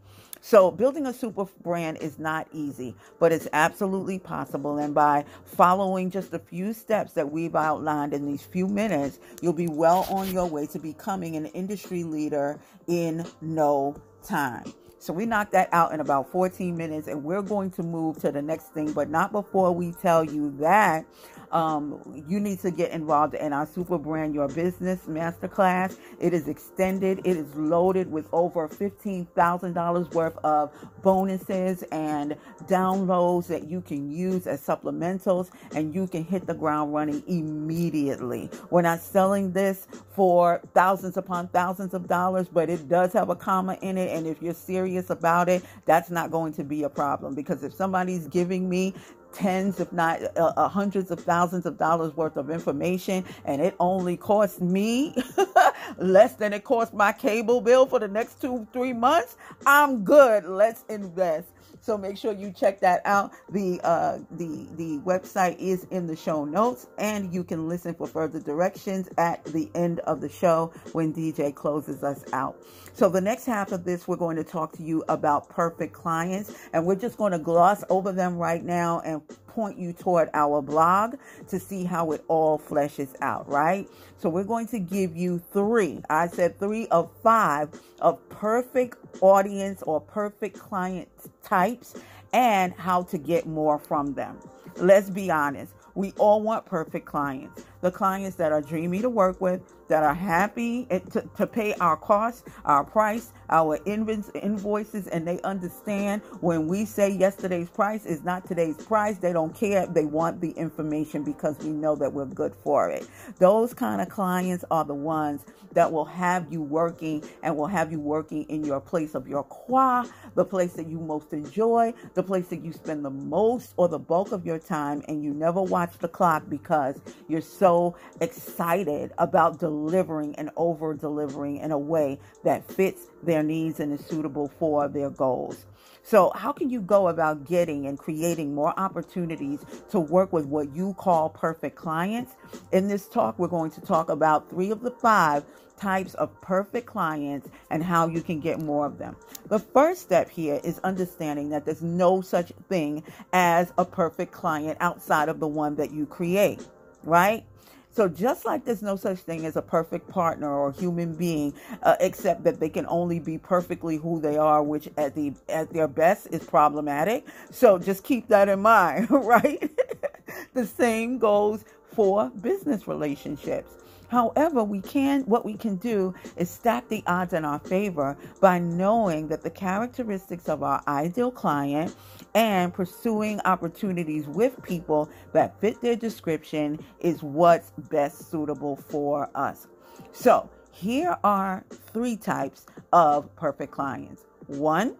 So, 0.43 0.71
building 0.71 1.05
a 1.05 1.13
super 1.13 1.45
brand 1.63 1.99
is 2.01 2.17
not 2.17 2.47
easy, 2.51 2.95
but 3.19 3.31
it's 3.31 3.47
absolutely 3.53 4.17
possible. 4.19 4.79
And 4.79 4.93
by 4.93 5.25
following 5.45 6.09
just 6.09 6.33
a 6.33 6.39
few 6.39 6.73
steps 6.73 7.13
that 7.13 7.31
we've 7.31 7.55
outlined 7.55 8.13
in 8.13 8.25
these 8.25 8.43
few 8.43 8.67
minutes, 8.67 9.19
you'll 9.41 9.53
be 9.53 9.67
well 9.67 10.07
on 10.09 10.31
your 10.33 10.47
way 10.47 10.65
to 10.67 10.79
becoming 10.79 11.35
an 11.35 11.45
industry 11.47 12.03
leader 12.03 12.59
in 12.87 13.25
no 13.41 13.95
time. 14.23 14.73
So, 15.01 15.13
we 15.13 15.25
knocked 15.25 15.53
that 15.53 15.69
out 15.73 15.93
in 15.93 15.99
about 15.99 16.31
14 16.31 16.77
minutes, 16.77 17.07
and 17.07 17.23
we're 17.23 17.41
going 17.41 17.71
to 17.71 17.83
move 17.83 18.19
to 18.19 18.31
the 18.31 18.41
next 18.41 18.73
thing, 18.73 18.93
but 18.93 19.09
not 19.09 19.31
before 19.31 19.73
we 19.73 19.93
tell 19.93 20.23
you 20.23 20.55
that 20.59 21.05
um, 21.51 22.23
you 22.27 22.39
need 22.39 22.59
to 22.61 22.71
get 22.71 22.91
involved 22.91 23.35
in 23.35 23.53
our 23.53 23.65
Super 23.65 23.97
Brand 23.97 24.33
Your 24.35 24.47
Business 24.47 25.01
Masterclass. 25.07 25.97
It 26.19 26.33
is 26.33 26.47
extended, 26.47 27.19
it 27.25 27.37
is 27.37 27.53
loaded 27.55 28.11
with 28.11 28.27
over 28.33 28.67
$15,000 28.67 30.13
worth 30.13 30.37
of 30.43 30.71
bonuses 31.03 31.83
and 31.91 32.35
downloads 32.65 33.47
that 33.47 33.67
you 33.69 33.81
can 33.81 34.11
use 34.11 34.47
as 34.47 34.61
supplementals, 34.65 35.49
and 35.75 35.93
you 35.93 36.07
can 36.07 36.23
hit 36.23 36.47
the 36.47 36.53
ground 36.53 36.93
running 36.93 37.23
immediately. 37.27 38.49
We're 38.69 38.81
not 38.81 38.99
selling 38.99 39.51
this 39.51 39.87
for 40.15 40.61
thousands 40.73 41.17
upon 41.17 41.49
thousands 41.49 41.93
of 41.93 42.07
dollars, 42.07 42.47
but 42.47 42.69
it 42.69 42.87
does 42.89 43.13
have 43.13 43.29
a 43.29 43.35
comma 43.35 43.77
in 43.81 43.97
it. 43.97 44.15
And 44.15 44.27
if 44.27 44.41
you're 44.41 44.53
serious 44.53 45.09
about 45.09 45.49
it, 45.49 45.63
that's 45.85 46.09
not 46.09 46.31
going 46.31 46.53
to 46.53 46.63
be 46.63 46.83
a 46.83 46.89
problem 46.89 47.35
because 47.35 47.63
if 47.63 47.73
somebody's 47.73 48.27
giving 48.27 48.69
me 48.69 48.93
tens, 49.33 49.79
if 49.79 49.91
not 49.93 50.21
uh, 50.37 50.53
uh, 50.57 50.67
hundreds 50.69 51.11
of 51.11 51.19
thousands 51.19 51.65
of 51.65 51.77
dollars 51.77 52.15
worth 52.15 52.37
of 52.37 52.49
information, 52.49 53.25
and 53.45 53.61
it 53.61 53.75
only 53.79 54.17
costs 54.17 54.61
me 54.61 55.15
less 55.97 56.35
than 56.35 56.53
it 56.53 56.63
cost 56.63 56.93
my 56.93 57.11
cable 57.11 57.61
bill 57.61 57.85
for 57.85 57.99
the 57.99 58.07
next 58.07 58.41
two, 58.41 58.67
three 58.73 58.93
months, 58.93 59.37
I'm 59.65 60.03
good. 60.03 60.45
Let's 60.45 60.83
invest. 60.89 61.47
So 61.81 61.97
make 61.97 62.17
sure 62.17 62.33
you 62.33 62.51
check 62.51 62.79
that 62.81 63.01
out. 63.05 63.31
The 63.49 63.81
uh, 63.83 64.19
the 64.31 64.67
the 64.77 64.99
website 64.99 65.57
is 65.59 65.85
in 65.91 66.07
the 66.07 66.15
show 66.15 66.45
notes, 66.45 66.87
and 66.97 67.33
you 67.33 67.43
can 67.43 67.67
listen 67.67 67.95
for 67.95 68.07
further 68.07 68.39
directions 68.39 69.09
at 69.17 69.43
the 69.45 69.69
end 69.75 69.99
of 70.01 70.21
the 70.21 70.29
show 70.29 70.73
when 70.93 71.13
DJ 71.13 71.53
closes 71.55 72.03
us 72.03 72.23
out. 72.33 72.57
So 72.93 73.09
the 73.09 73.21
next 73.21 73.45
half 73.45 73.71
of 73.71 73.85
this, 73.85 74.07
we're 74.07 74.17
going 74.17 74.37
to 74.37 74.43
talk 74.43 74.73
to 74.77 74.83
you 74.83 75.03
about 75.09 75.49
perfect 75.49 75.93
clients, 75.93 76.53
and 76.73 76.85
we're 76.85 76.95
just 76.95 77.17
going 77.17 77.33
to 77.33 77.39
gloss 77.39 77.83
over 77.89 78.11
them 78.11 78.37
right 78.37 78.63
now 78.63 79.01
and 79.01 79.21
point 79.53 79.77
you 79.77 79.93
toward 79.93 80.29
our 80.33 80.61
blog 80.61 81.15
to 81.49 81.59
see 81.59 81.83
how 81.83 82.11
it 82.11 82.23
all 82.27 82.59
fleshes 82.59 83.15
out, 83.21 83.47
right? 83.49 83.87
So 84.17 84.29
we're 84.29 84.43
going 84.43 84.67
to 84.67 84.79
give 84.79 85.15
you 85.15 85.41
three. 85.51 86.01
I 86.09 86.27
said 86.27 86.59
three 86.59 86.87
of 86.87 87.09
five 87.23 87.69
of 87.99 88.17
perfect 88.29 88.97
audience 89.21 89.81
or 89.83 89.99
perfect 90.01 90.57
client 90.59 91.09
types 91.43 91.95
and 92.33 92.73
how 92.73 93.03
to 93.03 93.17
get 93.17 93.45
more 93.45 93.77
from 93.77 94.13
them. 94.13 94.37
Let's 94.77 95.09
be 95.09 95.29
honest. 95.29 95.73
We 95.95 96.13
all 96.17 96.41
want 96.41 96.65
perfect 96.65 97.05
clients. 97.05 97.65
The 97.81 97.91
clients 97.91 98.35
that 98.37 98.51
are 98.51 98.61
dreamy 98.61 99.01
to 99.01 99.09
work 99.09 99.41
with, 99.41 99.61
that 99.91 100.03
are 100.03 100.13
happy 100.13 100.87
eh, 100.89 100.99
to, 101.11 101.21
to 101.35 101.45
pay 101.45 101.73
our 101.75 101.97
costs, 101.97 102.43
our 102.63 102.83
price, 102.83 103.33
our 103.49 103.77
invoices, 103.85 105.07
and 105.07 105.27
they 105.27 105.41
understand 105.41 106.21
when 106.39 106.67
we 106.67 106.85
say 106.85 107.09
yesterday's 107.11 107.69
price 107.69 108.05
is 108.05 108.23
not 108.23 108.47
today's 108.47 108.77
price. 108.77 109.17
They 109.17 109.33
don't 109.33 109.53
care. 109.53 109.85
They 109.87 110.05
want 110.05 110.39
the 110.39 110.51
information 110.51 111.23
because 111.23 111.57
we 111.59 111.71
know 111.71 111.95
that 111.95 112.13
we're 112.13 112.25
good 112.25 112.55
for 112.55 112.89
it. 112.89 113.07
Those 113.39 113.73
kind 113.73 114.01
of 114.01 114.07
clients 114.07 114.63
are 114.71 114.85
the 114.85 114.95
ones 114.95 115.45
that 115.73 115.91
will 115.91 116.05
have 116.05 116.51
you 116.51 116.61
working 116.61 117.23
and 117.43 117.57
will 117.57 117.67
have 117.67 117.91
you 117.91 117.99
working 117.99 118.43
in 118.43 118.63
your 118.63 118.79
place 118.79 119.13
of 119.13 119.27
your 119.27 119.43
qua, 119.43 120.05
the 120.35 120.45
place 120.45 120.73
that 120.73 120.87
you 120.87 120.99
most 120.99 121.33
enjoy, 121.33 121.93
the 122.13 122.23
place 122.23 122.47
that 122.47 122.63
you 122.63 122.71
spend 122.71 123.03
the 123.03 123.09
most 123.09 123.73
or 123.77 123.89
the 123.89 123.99
bulk 123.99 124.31
of 124.31 124.45
your 124.45 124.59
time, 124.59 125.01
and 125.07 125.23
you 125.23 125.33
never 125.33 125.61
watch 125.61 125.97
the 125.99 126.07
clock 126.07 126.43
because 126.49 126.99
you're 127.27 127.41
so 127.41 127.70
excited 128.19 129.11
about 129.17 129.59
delivering 129.59 130.35
and 130.35 130.49
over 130.55 130.93
delivering 130.93 131.57
in 131.57 131.71
a 131.71 131.77
way 131.77 132.19
that 132.43 132.69
fits 132.69 133.07
their 133.23 133.43
needs 133.43 133.79
and 133.79 133.93
is 133.93 134.05
suitable 134.05 134.51
for 134.59 134.87
their 134.87 135.09
goals. 135.09 135.65
So, 136.03 136.31
how 136.35 136.51
can 136.51 136.69
you 136.69 136.81
go 136.81 137.07
about 137.07 137.45
getting 137.45 137.85
and 137.85 137.97
creating 137.97 138.55
more 138.55 138.77
opportunities 138.77 139.59
to 139.91 139.99
work 139.99 140.33
with 140.33 140.45
what 140.45 140.75
you 140.75 140.93
call 140.95 141.29
perfect 141.29 141.75
clients? 141.75 142.35
In 142.71 142.87
this 142.87 143.07
talk, 143.07 143.37
we're 143.37 143.47
going 143.47 143.71
to 143.71 143.81
talk 143.81 144.09
about 144.09 144.49
three 144.49 144.71
of 144.71 144.81
the 144.81 144.91
five 144.91 145.45
types 145.77 146.13
of 146.15 146.29
perfect 146.41 146.85
clients 146.85 147.49
and 147.69 147.83
how 147.83 148.07
you 148.07 148.21
can 148.21 148.39
get 148.39 148.59
more 148.59 148.85
of 148.85 148.97
them. 148.97 149.15
The 149.47 149.59
first 149.59 150.01
step 150.01 150.29
here 150.29 150.59
is 150.63 150.79
understanding 150.79 151.49
that 151.49 151.65
there's 151.65 151.81
no 151.81 152.21
such 152.21 152.51
thing 152.69 153.03
as 153.33 153.73
a 153.77 153.85
perfect 153.85 154.31
client 154.31 154.77
outside 154.79 155.27
of 155.29 155.39
the 155.39 155.47
one 155.47 155.75
that 155.75 155.91
you 155.91 156.05
create, 156.05 156.67
right? 157.03 157.45
So 157.93 158.07
just 158.07 158.45
like 158.45 158.63
there's 158.65 158.81
no 158.81 158.95
such 158.95 159.19
thing 159.19 159.45
as 159.45 159.57
a 159.57 159.61
perfect 159.61 160.07
partner 160.09 160.49
or 160.49 160.71
human 160.71 161.13
being, 161.13 161.53
uh, 161.83 161.97
except 161.99 162.43
that 162.45 162.59
they 162.59 162.69
can 162.69 162.85
only 162.87 163.19
be 163.19 163.37
perfectly 163.37 163.97
who 163.97 164.21
they 164.21 164.37
are, 164.37 164.63
which 164.63 164.89
at 164.97 165.13
the 165.13 165.33
at 165.49 165.71
their 165.73 165.87
best 165.87 166.27
is 166.31 166.43
problematic. 166.43 167.25
So 167.51 167.77
just 167.77 168.03
keep 168.03 168.27
that 168.29 168.49
in 168.49 168.61
mind, 168.61 169.07
right? 169.11 169.69
the 170.53 170.65
same 170.65 171.17
goes 171.17 171.65
for 171.93 172.29
business 172.41 172.87
relationships. 172.87 173.73
However, 174.11 174.61
we 174.61 174.81
can 174.81 175.21
what 175.21 175.45
we 175.45 175.53
can 175.53 175.77
do 175.77 176.13
is 176.35 176.49
stack 176.49 176.89
the 176.89 177.01
odds 177.07 177.31
in 177.31 177.45
our 177.45 177.59
favor 177.59 178.17
by 178.41 178.59
knowing 178.59 179.29
that 179.29 179.41
the 179.41 179.49
characteristics 179.49 180.49
of 180.49 180.63
our 180.63 180.83
ideal 180.85 181.31
client 181.31 181.95
and 182.35 182.73
pursuing 182.73 183.39
opportunities 183.45 184.27
with 184.27 184.61
people 184.63 185.09
that 185.31 185.57
fit 185.61 185.79
their 185.79 185.95
description 185.95 186.77
is 186.99 187.23
what's 187.23 187.71
best 187.89 188.29
suitable 188.29 188.75
for 188.75 189.29
us. 189.33 189.67
So, 190.11 190.49
here 190.73 191.17
are 191.23 191.63
three 191.71 192.17
types 192.17 192.65
of 192.91 193.33
perfect 193.37 193.71
clients. 193.71 194.25
One, 194.47 194.97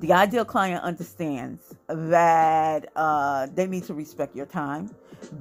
the 0.00 0.12
ideal 0.12 0.44
client 0.44 0.84
understands 0.84 1.74
that 1.88 2.92
uh, 2.96 3.48
they 3.54 3.66
need 3.66 3.84
to 3.84 3.94
respect 3.94 4.36
your 4.36 4.46
time. 4.46 4.94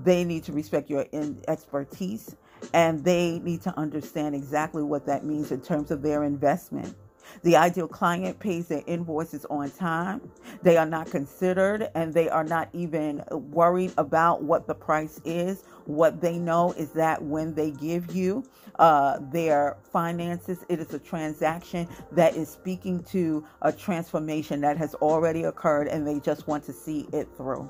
They 0.04 0.24
need 0.24 0.44
to 0.46 0.54
respect 0.54 0.90
your 0.90 1.06
expertise 1.48 2.36
and 2.74 3.04
they 3.04 3.40
need 3.40 3.62
to 3.64 3.78
understand 3.80 4.36
exactly 4.36 4.84
what 4.84 5.06
that 5.06 5.26
means 5.26 5.52
in 5.52 5.62
terms 5.62 5.92
of 5.92 6.02
their 6.02 6.24
investment. 6.24 6.96
The 7.44 7.56
ideal 7.58 7.88
client 7.88 8.40
pays 8.40 8.68
their 8.68 8.84
invoices 8.88 9.46
on 9.50 9.70
time. 9.72 10.32
They 10.64 10.78
are 10.78 10.86
not 10.86 11.12
considered 11.12 11.90
and 11.94 12.14
they 12.14 12.30
are 12.30 12.44
not 12.44 12.70
even 12.74 13.24
worried 13.32 13.94
about 13.98 14.44
what 14.44 14.68
the 14.68 14.76
price 14.76 15.22
is. 15.26 15.64
What 15.86 16.22
they 16.22 16.40
know 16.40 16.74
is 16.74 16.92
that 16.92 17.22
when 17.24 17.54
they 17.54 17.72
give 17.72 18.16
you 18.16 18.44
uh, 18.80 19.20
their 19.32 19.78
finances, 19.92 20.60
it 20.70 20.80
is 20.80 20.94
a 20.94 21.00
transaction 21.00 21.88
that 22.12 22.36
is 22.36 22.50
speaking 22.50 23.04
to 23.06 23.46
a 23.62 23.72
transformation 23.72 24.62
that 24.62 24.78
has 24.78 24.96
already 24.96 25.44
occurred 25.44 25.88
and 25.88 26.08
they 26.08 26.20
just 26.20 26.48
want 26.48 26.64
to 26.66 26.74
see 26.74 27.08
it 27.14 27.28
through. 27.38 27.70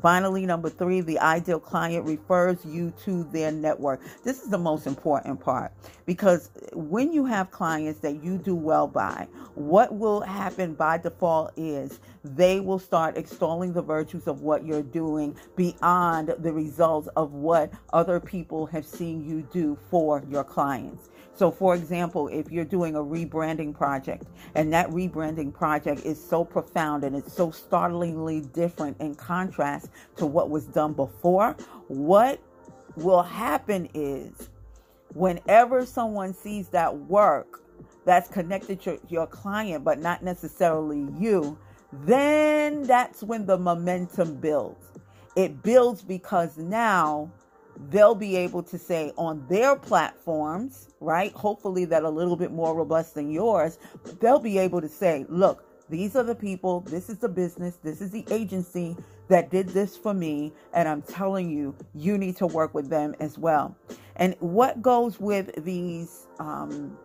Finally, 0.00 0.46
number 0.46 0.70
three, 0.70 1.00
the 1.00 1.18
ideal 1.18 1.60
client 1.60 2.04
refers 2.06 2.64
you 2.64 2.92
to 3.04 3.24
their 3.24 3.52
network. 3.52 4.00
This 4.24 4.42
is 4.42 4.48
the 4.48 4.58
most 4.58 4.86
important 4.86 5.40
part 5.40 5.72
because 6.06 6.50
when 6.72 7.12
you 7.12 7.24
have 7.24 7.50
clients 7.50 8.00
that 8.00 8.22
you 8.22 8.38
do 8.38 8.54
well 8.54 8.86
by, 8.86 9.28
what 9.54 9.94
will 9.94 10.20
happen 10.20 10.74
by 10.74 10.98
default 10.98 11.52
is 11.56 12.00
they 12.24 12.60
will 12.60 12.78
start 12.78 13.16
extolling 13.16 13.72
the 13.72 13.82
virtues 13.82 14.26
of 14.26 14.40
what 14.40 14.64
you're 14.64 14.82
doing 14.82 15.36
beyond 15.56 16.34
the 16.38 16.52
results 16.52 17.08
of 17.16 17.32
what 17.32 17.72
other 17.92 18.18
people 18.18 18.66
have 18.66 18.86
seen 18.86 19.28
you 19.28 19.42
do 19.52 19.78
for 19.90 20.22
your 20.28 20.44
clients. 20.44 21.10
So, 21.34 21.50
for 21.50 21.74
example, 21.74 22.28
if 22.28 22.50
you're 22.52 22.64
doing 22.64 22.94
a 22.94 23.00
rebranding 23.00 23.74
project 23.74 24.24
and 24.54 24.72
that 24.72 24.90
rebranding 24.90 25.52
project 25.52 26.04
is 26.04 26.22
so 26.22 26.44
profound 26.44 27.04
and 27.04 27.16
it's 27.16 27.32
so 27.32 27.50
startlingly 27.50 28.40
different 28.40 29.00
in 29.00 29.14
contrast 29.14 29.88
to 30.16 30.26
what 30.26 30.50
was 30.50 30.66
done 30.66 30.92
before, 30.92 31.56
what 31.88 32.38
will 32.96 33.22
happen 33.22 33.88
is 33.94 34.50
whenever 35.14 35.86
someone 35.86 36.34
sees 36.34 36.68
that 36.68 36.96
work 36.96 37.60
that's 38.04 38.28
connected 38.28 38.80
to 38.82 39.00
your 39.08 39.26
client, 39.26 39.84
but 39.84 40.00
not 40.00 40.22
necessarily 40.22 41.06
you, 41.18 41.56
then 41.92 42.82
that's 42.82 43.22
when 43.22 43.46
the 43.46 43.56
momentum 43.56 44.34
builds. 44.36 44.86
It 45.36 45.62
builds 45.62 46.02
because 46.02 46.58
now 46.58 47.30
they'll 47.90 48.14
be 48.14 48.36
able 48.36 48.62
to 48.64 48.78
say 48.78 49.12
on 49.16 49.46
their 49.48 49.76
platforms, 49.76 50.88
right? 51.00 51.32
Hopefully, 51.32 51.84
that 51.86 52.04
a 52.04 52.10
little 52.10 52.36
bit 52.36 52.52
more 52.52 52.74
robust 52.74 53.14
than 53.14 53.30
yours, 53.30 53.78
but 54.04 54.20
they'll 54.20 54.40
be 54.40 54.58
able 54.58 54.80
to 54.80 54.88
say, 54.88 55.26
look, 55.28 55.64
these 55.90 56.16
are 56.16 56.22
the 56.22 56.34
people, 56.34 56.80
this 56.80 57.10
is 57.10 57.18
the 57.18 57.28
business, 57.28 57.76
this 57.82 58.00
is 58.00 58.10
the 58.10 58.24
agency 58.30 58.96
that 59.28 59.50
did 59.50 59.68
this 59.70 59.96
for 59.96 60.14
me, 60.14 60.52
and 60.72 60.88
I'm 60.88 61.02
telling 61.02 61.50
you, 61.50 61.74
you 61.94 62.18
need 62.18 62.36
to 62.38 62.46
work 62.46 62.74
with 62.74 62.88
them 62.88 63.14
as 63.20 63.38
well. 63.38 63.76
And 64.16 64.36
what 64.40 64.82
goes 64.82 65.20
with 65.20 65.64
these 65.64 66.26
um, 66.38 66.96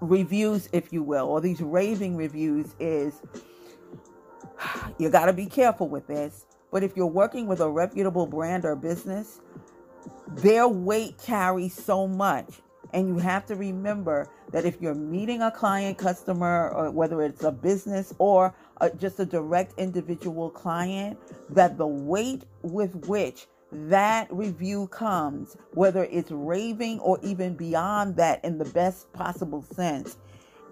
reviews, 0.00 0.68
if 0.72 0.92
you 0.92 1.02
will, 1.02 1.28
or 1.28 1.40
these 1.40 1.60
raving 1.60 2.16
reviews 2.16 2.74
is 2.80 3.22
you 4.98 5.10
got 5.10 5.26
to 5.26 5.32
be 5.32 5.46
careful 5.46 5.88
with 5.88 6.06
this. 6.06 6.46
But 6.70 6.82
if 6.82 6.96
you're 6.96 7.06
working 7.06 7.46
with 7.46 7.60
a 7.60 7.70
reputable 7.70 8.26
brand 8.26 8.64
or 8.64 8.76
business, 8.76 9.40
their 10.28 10.68
weight 10.68 11.18
carries 11.18 11.74
so 11.74 12.06
much. 12.06 12.62
And 12.92 13.08
you 13.08 13.18
have 13.18 13.44
to 13.46 13.56
remember 13.56 14.28
that 14.52 14.64
if 14.64 14.80
you're 14.80 14.94
meeting 14.94 15.42
a 15.42 15.50
client, 15.50 15.98
customer, 15.98 16.70
or 16.70 16.90
whether 16.90 17.22
it's 17.22 17.42
a 17.42 17.50
business 17.50 18.14
or 18.18 18.54
a, 18.80 18.90
just 18.90 19.18
a 19.18 19.26
direct 19.26 19.78
individual 19.78 20.48
client, 20.50 21.18
that 21.50 21.76
the 21.76 21.86
weight 21.86 22.44
with 22.62 22.94
which 23.08 23.48
that 23.72 24.32
review 24.32 24.86
comes, 24.88 25.56
whether 25.72 26.04
it's 26.04 26.30
raving 26.30 27.00
or 27.00 27.18
even 27.22 27.56
beyond 27.56 28.16
that 28.16 28.44
in 28.44 28.58
the 28.58 28.64
best 28.66 29.12
possible 29.12 29.62
sense, 29.62 30.16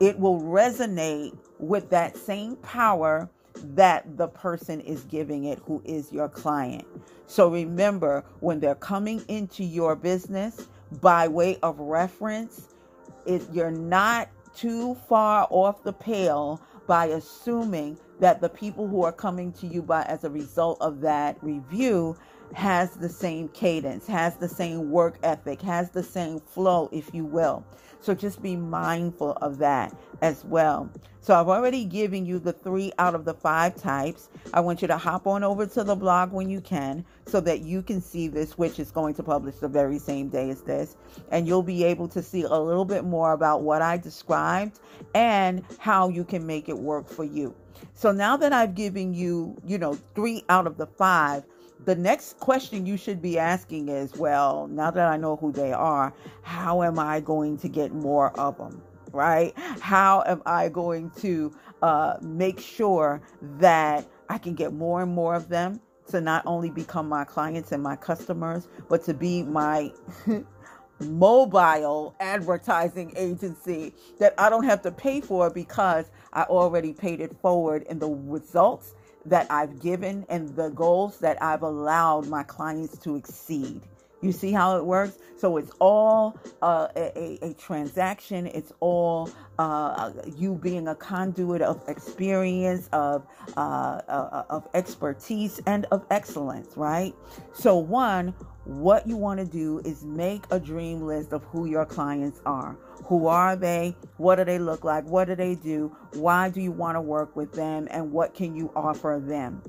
it 0.01 0.18
will 0.18 0.40
resonate 0.40 1.37
with 1.59 1.90
that 1.90 2.16
same 2.16 2.57
power 2.57 3.29
that 3.75 4.16
the 4.16 4.29
person 4.29 4.81
is 4.81 5.05
giving 5.05 5.45
it 5.45 5.59
who 5.64 5.83
is 5.85 6.12
your 6.12 6.29
client. 6.29 6.87
So 7.33 7.49
remember, 7.49 8.25
when 8.40 8.61
they're 8.61 8.75
coming 8.75 9.25
into 9.27 9.64
your 9.64 9.97
business 9.97 10.68
by 11.01 11.29
way 11.29 11.59
of 11.62 11.81
reference, 11.81 12.75
if 13.25 13.47
you're 13.55 13.71
not 13.71 14.29
too 14.55 14.97
far 15.09 15.47
off 15.49 15.83
the 15.83 15.95
pale 15.95 16.61
by 16.87 17.07
assuming 17.07 17.97
that 18.21 18.42
the 18.42 18.51
people 18.51 18.87
who 18.87 19.03
are 19.03 19.12
coming 19.12 19.51
to 19.55 19.66
you 19.66 19.81
by 19.81 20.03
as 20.03 20.25
a 20.25 20.31
result 20.31 20.77
of 20.83 21.01
that 21.01 21.42
review 21.42 22.18
has 22.55 22.91
the 22.91 23.09
same 23.09 23.49
cadence, 23.49 24.07
has 24.07 24.37
the 24.37 24.49
same 24.49 24.91
work 24.91 25.19
ethic, 25.23 25.62
has 25.62 25.91
the 25.91 26.03
same 26.03 26.41
flow, 26.41 26.88
if 26.93 27.15
you 27.15 27.25
will. 27.25 27.65
So 28.01 28.15
just 28.15 28.43
be 28.43 28.57
mindful 28.57 29.33
of 29.41 29.59
that 29.59 29.97
as 30.23 30.45
well. 30.45 30.91
So 31.21 31.35
I've 31.35 31.49
already 31.49 31.85
given 31.85 32.27
you 32.27 32.41
the 32.41 32.53
three 32.53 32.93
out 32.99 33.15
of 33.15 33.25
the 33.25 33.33
five 33.33 33.77
types. 33.77 34.29
I 34.53 34.61
want 34.61 34.83
you 34.83 34.88
to 34.88 34.97
hop 34.97 35.29
on 35.29 35.45
over 35.45 35.67
to 35.67 35.85
the 35.85 35.95
blog 35.95 36.33
when 36.33 36.51
you 36.51 36.61
can 36.61 37.05
so 37.27 37.41
that 37.43 37.61
you 37.61 37.81
can 37.81 38.01
see 38.01 38.27
this, 38.27 38.59
which 38.59 38.81
is 38.81 38.91
going 38.91 39.15
to 39.15 39.23
publish 39.23 39.55
the 39.57 39.69
very 39.69 40.01
same 40.01 40.29
day 40.29 40.51
as 40.51 40.62
this. 40.62 40.97
And 41.31 41.47
you'll 41.47 41.62
be 41.62 41.85
able 41.85 42.09
to 42.09 42.23
see 42.23 42.43
a 42.43 42.59
little 42.59 42.85
bit 42.85 43.05
more 43.05 43.33
about 43.35 43.62
what 43.62 43.83
I 43.83 43.99
described 43.99 44.81
and 45.15 45.62
how 45.79 46.09
you 46.09 46.25
can 46.25 46.45
make 46.45 46.69
it 46.69 46.77
work 46.77 47.09
for 47.09 47.25
you. 47.25 47.55
So 47.95 48.11
now 48.11 48.37
that 48.38 48.53
I've 48.53 48.75
given 48.75 49.15
you, 49.15 49.57
you 49.65 49.79
know, 49.79 49.95
three 50.17 50.43
out 50.49 50.67
of 50.67 50.77
the 50.77 50.87
five, 50.87 51.45
the 51.85 51.95
next 51.95 52.38
question 52.38 52.87
you 52.87 52.97
should 52.97 53.21
be 53.21 53.38
asking 53.38 53.88
is 53.88 54.14
well, 54.16 54.66
now 54.68 54.90
that 54.90 55.09
I 55.09 55.16
know 55.16 55.37
who 55.37 55.53
they 55.53 55.73
are, 55.73 56.12
how 56.42 56.83
am 56.83 56.99
I 56.99 57.21
going 57.21 57.59
to 57.59 57.68
get 57.68 57.92
more 57.92 58.38
of 58.38 58.59
them? 58.59 58.83
Right? 59.12 59.53
How 59.57 60.23
am 60.27 60.42
I 60.47 60.68
going 60.68 61.11
to 61.18 61.53
uh, 61.83 62.16
make 62.23 62.61
sure 62.61 63.21
that 63.59 64.07
I 64.29 64.38
can 64.38 64.55
get 64.55 64.73
more 64.73 65.03
and 65.03 65.12
more 65.12 65.35
of 65.35 65.49
them 65.49 65.81
to 66.09 66.21
not 66.21 66.45
only 66.47 66.71
become 66.71 67.09
my 67.09 67.25
clients 67.25 67.73
and 67.73 67.83
my 67.83 67.97
customers, 67.97 68.68
but 68.88 69.05
to 69.05 69.14
be 69.14 69.42
my 69.42 69.92
mobile 71.01 72.14
advertising 72.21 73.12
agency 73.16 73.95
that 74.18 74.35
I 74.38 74.49
don't 74.49 74.64
have 74.64 74.83
to 74.83 74.90
pay 74.90 75.21
for 75.21 75.51
because 75.51 76.11
I 76.33 76.45
already 76.45 76.92
paid 76.92 77.21
it 77.21 77.37
forward 77.40 77.83
in 77.88 77.99
the 77.99 78.09
results 78.09 78.95
that 79.26 79.46
I've 79.50 79.80
given 79.80 80.26
and 80.28 80.56
the 80.56 80.70
goals 80.70 81.18
that 81.20 81.42
I've 81.42 81.62
allowed 81.62 82.28
my 82.28 82.44
clients 82.44 82.98
to 83.00 83.16
exceed. 83.16 83.82
You 84.22 84.30
see 84.32 84.52
how 84.52 84.76
it 84.76 84.85
works? 84.85 85.18
So 85.37 85.56
it's 85.56 85.72
all 85.80 86.38
uh, 86.62 86.87
a, 86.94 87.38
a, 87.42 87.54
transaction. 87.54 88.46
It's 88.46 88.72
all 88.78 89.28
uh, 89.58 90.12
you 90.37 90.54
being 90.54 90.87
a 90.87 90.94
conduit 90.94 91.61
of 91.61 91.82
experience, 91.88 92.88
of 92.92 93.26
uh, 93.56 94.00
uh, 94.08 94.44
of 94.48 94.68
expertise, 94.74 95.61
and 95.66 95.87
of 95.87 96.06
excellence. 96.11 96.76
Right. 96.76 97.12
So 97.52 97.76
one, 97.76 98.28
what 98.64 99.08
you 99.08 99.16
want 99.16 99.40
to 99.40 99.46
do 99.46 99.80
is 99.85 100.04
make 100.04 100.44
a 100.52 100.61
dream 100.61 101.02
list 101.02 101.32
of 101.32 101.42
who 101.46 101.66
your 101.66 101.85
clients 101.85 102.40
are. 102.46 102.76
Who 103.06 103.26
are 103.26 103.56
they? 103.56 103.96
What 104.18 104.37
do 104.37 104.44
they 104.44 104.61
look 104.61 104.85
like? 104.85 105.04
What 105.04 105.26
do 105.26 105.35
they 105.35 105.56
do? 105.56 105.94
Why 106.12 106.48
do 106.48 106.61
you 106.61 106.70
want 106.70 106.94
to 106.94 107.00
work 107.00 107.35
with 107.35 107.52
them? 107.52 107.88
And 107.90 108.12
what 108.12 108.35
can 108.35 108.54
you 108.54 108.70
offer 108.76 109.20
them? 109.20 109.62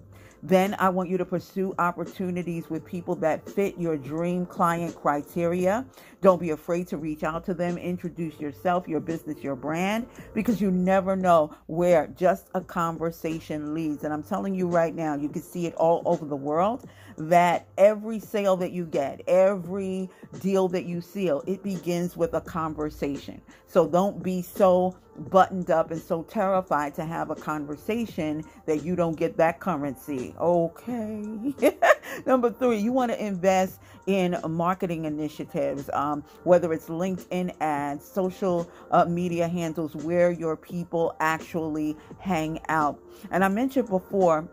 Then 0.43 0.75
I 0.77 0.89
want 0.89 1.09
you 1.09 1.17
to 1.17 1.25
pursue 1.25 1.73
opportunities 1.79 2.69
with 2.69 2.85
people 2.85 3.15
that 3.15 3.49
fit 3.49 3.77
your 3.79 3.95
dream 3.95 4.45
client 4.45 4.93
criteria. 4.93 5.85
Don't 6.21 6.39
be 6.39 6.49
afraid 6.49 6.87
to 6.89 6.97
reach 6.97 7.23
out 7.23 7.45
to 7.45 7.53
them, 7.53 7.77
introduce 7.77 8.37
yourself, 8.41 8.85
your 8.85 8.99
business, 8.99 9.41
your 9.41 9.55
brand, 9.55 10.05
because 10.33 10.59
you 10.59 10.69
never 10.69 11.15
know 11.15 11.55
where 11.67 12.07
just 12.07 12.49
a 12.55 12.61
conversation 12.61 13.73
leads. 13.73 14.03
And 14.03 14.13
I'm 14.13 14.23
telling 14.23 14.53
you 14.53 14.67
right 14.67 14.93
now, 14.93 15.15
you 15.15 15.29
can 15.29 15.41
see 15.41 15.65
it 15.65 15.75
all 15.75 16.01
over 16.05 16.25
the 16.25 16.35
world 16.35 16.89
that 17.17 17.67
every 17.77 18.19
sale 18.19 18.55
that 18.57 18.71
you 18.71 18.85
get, 18.85 19.21
every 19.27 20.09
deal 20.39 20.67
that 20.69 20.85
you 20.85 21.01
seal, 21.01 21.43
it 21.47 21.63
begins 21.63 22.17
with 22.17 22.33
a 22.33 22.41
conversation. 22.41 23.41
So 23.67 23.87
don't 23.87 24.21
be 24.21 24.41
so 24.41 24.95
buttoned 25.29 25.69
up 25.69 25.91
and 25.91 26.01
so 26.01 26.23
terrified 26.23 26.95
to 26.95 27.05
have 27.05 27.29
a 27.29 27.35
conversation 27.35 28.43
that 28.65 28.83
you 28.83 28.95
don't 28.95 29.15
get 29.15 29.37
that 29.37 29.59
currency. 29.59 30.33
Okay. 30.39 31.53
Number 32.25 32.51
three, 32.51 32.77
you 32.77 32.91
want 32.91 33.11
to 33.11 33.23
invest 33.23 33.79
in 34.07 34.37
marketing 34.47 35.05
initiatives, 35.05 35.89
um, 35.93 36.23
whether 36.43 36.73
it's 36.73 36.87
LinkedIn 36.87 37.55
ads, 37.61 38.05
social 38.05 38.69
uh, 38.91 39.05
media 39.05 39.47
handles 39.47 39.95
where 39.95 40.31
your 40.31 40.55
people 40.55 41.15
actually 41.19 41.95
hang 42.19 42.59
out. 42.69 42.99
And 43.31 43.43
I 43.43 43.47
mentioned 43.47 43.89
before 43.89 44.47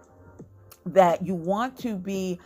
that 0.87 1.25
you 1.25 1.35
want 1.35 1.79
to 1.79 1.97
be 1.97 2.39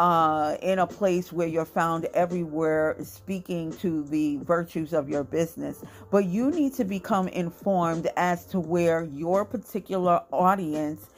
uh, 0.00 0.56
in 0.62 0.78
a 0.78 0.86
place 0.86 1.30
where 1.30 1.46
you're 1.46 1.66
found 1.66 2.06
everywhere 2.14 2.96
speaking 3.02 3.70
to 3.70 4.02
the 4.04 4.38
virtues 4.38 4.94
of 4.94 5.10
your 5.10 5.22
business. 5.22 5.84
But 6.10 6.24
you 6.24 6.50
need 6.50 6.72
to 6.74 6.84
become 6.84 7.28
informed 7.28 8.08
as 8.16 8.46
to 8.46 8.60
where 8.60 9.04
your 9.04 9.44
particular 9.44 10.22
audience 10.32 11.10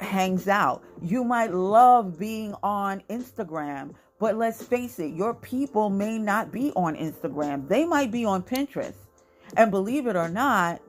hangs 0.00 0.48
out. 0.48 0.82
You 1.02 1.22
might 1.22 1.52
love 1.52 2.18
being 2.18 2.54
on 2.62 3.02
Instagram, 3.10 3.94
but 4.18 4.36
let's 4.36 4.62
face 4.62 4.98
it, 4.98 5.12
your 5.12 5.34
people 5.34 5.90
may 5.90 6.16
not 6.16 6.50
be 6.50 6.72
on 6.76 6.96
Instagram. 6.96 7.68
They 7.68 7.84
might 7.84 8.10
be 8.10 8.24
on 8.24 8.42
Pinterest. 8.42 9.03
And 9.56 9.70
believe 9.70 10.06
it 10.06 10.16
or 10.16 10.28
not, 10.28 10.82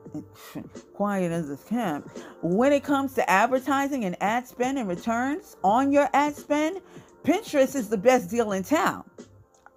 quiet 0.94 1.32
as 1.32 1.50
a 1.50 1.56
camp, 1.56 2.10
when 2.42 2.72
it 2.72 2.84
comes 2.84 3.14
to 3.14 3.30
advertising 3.30 4.04
and 4.04 4.16
ad 4.20 4.46
spend 4.46 4.78
and 4.78 4.88
returns 4.88 5.56
on 5.62 5.92
your 5.92 6.08
ad 6.12 6.36
spend, 6.36 6.80
Pinterest 7.24 7.74
is 7.74 7.88
the 7.88 7.98
best 7.98 8.30
deal 8.30 8.52
in 8.52 8.62
town. 8.62 9.04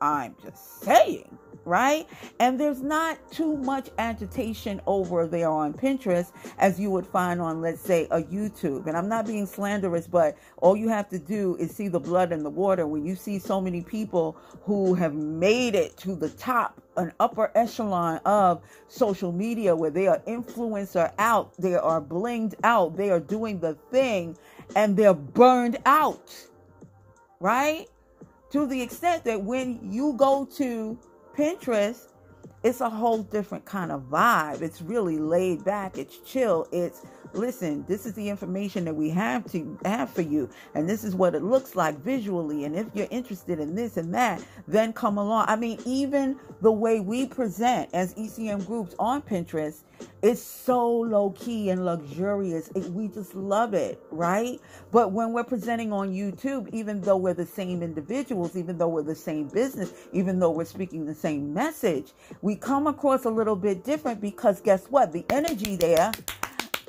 I'm 0.01 0.35
just 0.43 0.81
saying, 0.81 1.37
right? 1.69 2.07
And 2.39 2.59
there's 2.59 2.81
not 2.81 3.31
too 3.31 3.55
much 3.57 3.89
agitation 3.97 4.81
over 4.87 5.27
there 5.27 5.49
on 5.49 5.73
Pinterest 5.73 6.31
as 6.57 6.79
you 6.79 6.91
would 6.91 7.07
find 7.07 7.39
on, 7.39 7.61
let's 7.61 7.81
say, 7.81 8.07
a 8.11 8.21
YouTube. 8.23 8.87
And 8.87 8.97
I'm 8.97 9.07
not 9.07 9.27
being 9.27 9.45
slanderous, 9.45 10.07
but 10.07 10.37
all 10.57 10.75
you 10.75 10.89
have 10.89 11.07
to 11.09 11.19
do 11.19 11.55
is 11.57 11.73
see 11.73 11.87
the 11.87 11.99
blood 11.99 12.31
in 12.31 12.43
the 12.43 12.49
water. 12.49 12.87
When 12.87 13.05
you 13.05 13.15
see 13.15 13.39
so 13.39 13.61
many 13.61 13.81
people 13.81 14.35
who 14.63 14.95
have 14.95 15.13
made 15.13 15.75
it 15.75 15.95
to 15.97 16.15
the 16.15 16.29
top, 16.29 16.81
an 16.97 17.13
upper 17.19 17.51
echelon 17.55 18.19
of 18.25 18.61
social 18.89 19.31
media 19.31 19.75
where 19.75 19.91
they 19.91 20.07
are 20.07 20.19
influencer 20.27 21.13
out, 21.19 21.53
they 21.57 21.75
are 21.75 22.01
blinged 22.01 22.55
out, 22.63 22.97
they 22.97 23.11
are 23.11 23.21
doing 23.21 23.59
the 23.59 23.75
thing, 23.91 24.37
and 24.75 24.97
they're 24.97 25.13
burned 25.13 25.77
out 25.85 26.47
right? 27.39 27.87
To 28.51 28.65
the 28.67 28.81
extent 28.81 29.23
that 29.25 29.43
when 29.43 29.79
you 29.91 30.13
go 30.13 30.45
to 30.57 30.99
Pinterest, 31.39 32.07
it's 32.63 32.81
a 32.81 32.89
whole 32.89 33.23
different 33.23 33.65
kind 33.65 33.91
of 33.91 34.03
vibe. 34.09 34.61
It's 34.61 34.81
really 34.81 35.17
laid 35.19 35.63
back, 35.63 35.97
it's 35.97 36.17
chill, 36.19 36.67
it's 36.71 37.05
listen, 37.33 37.85
this 37.87 38.05
is 38.05 38.13
the 38.13 38.29
information 38.29 38.85
that 38.85 38.95
we 38.95 39.09
have 39.11 39.49
to 39.51 39.77
have 39.85 40.09
for 40.09 40.21
you, 40.21 40.49
and 40.75 40.89
this 40.89 41.03
is 41.03 41.15
what 41.15 41.35
it 41.35 41.43
looks 41.43 41.75
like 41.75 41.99
visually. 41.99 42.65
And 42.65 42.75
if 42.75 42.87
you're 42.93 43.07
interested 43.11 43.59
in 43.59 43.75
this 43.75 43.97
and 43.97 44.13
that, 44.13 44.43
then 44.67 44.93
come 44.93 45.17
along. 45.17 45.45
I 45.47 45.55
mean, 45.55 45.79
even 45.85 46.37
the 46.61 46.71
way 46.71 46.99
we 46.99 47.27
present 47.27 47.89
as 47.93 48.13
ECM 48.15 48.65
groups 48.65 48.95
on 48.99 49.21
Pinterest 49.21 49.83
it's 50.21 50.41
so 50.41 50.89
low 50.89 51.31
key 51.31 51.69
and 51.69 51.85
luxurious. 51.85 52.69
It, 52.75 52.85
we 52.91 53.07
just 53.07 53.35
love 53.35 53.73
it, 53.73 54.01
right? 54.11 54.59
But 54.91 55.11
when 55.11 55.33
we're 55.33 55.43
presenting 55.43 55.93
on 55.93 56.13
YouTube, 56.13 56.69
even 56.73 57.01
though 57.01 57.17
we're 57.17 57.33
the 57.33 57.45
same 57.45 57.81
individuals, 57.81 58.55
even 58.57 58.77
though 58.77 58.87
we're 58.89 59.03
the 59.03 59.15
same 59.15 59.47
business, 59.47 59.93
even 60.11 60.39
though 60.39 60.51
we're 60.51 60.65
speaking 60.65 61.05
the 61.05 61.15
same 61.15 61.53
message, 61.53 62.13
we 62.41 62.48
come 62.55 62.87
across 62.87 63.25
a 63.25 63.29
little 63.29 63.55
bit 63.55 63.83
different 63.83 64.21
because 64.21 64.61
guess 64.61 64.85
what? 64.87 65.11
The 65.13 65.25
energy 65.29 65.75
there 65.75 66.11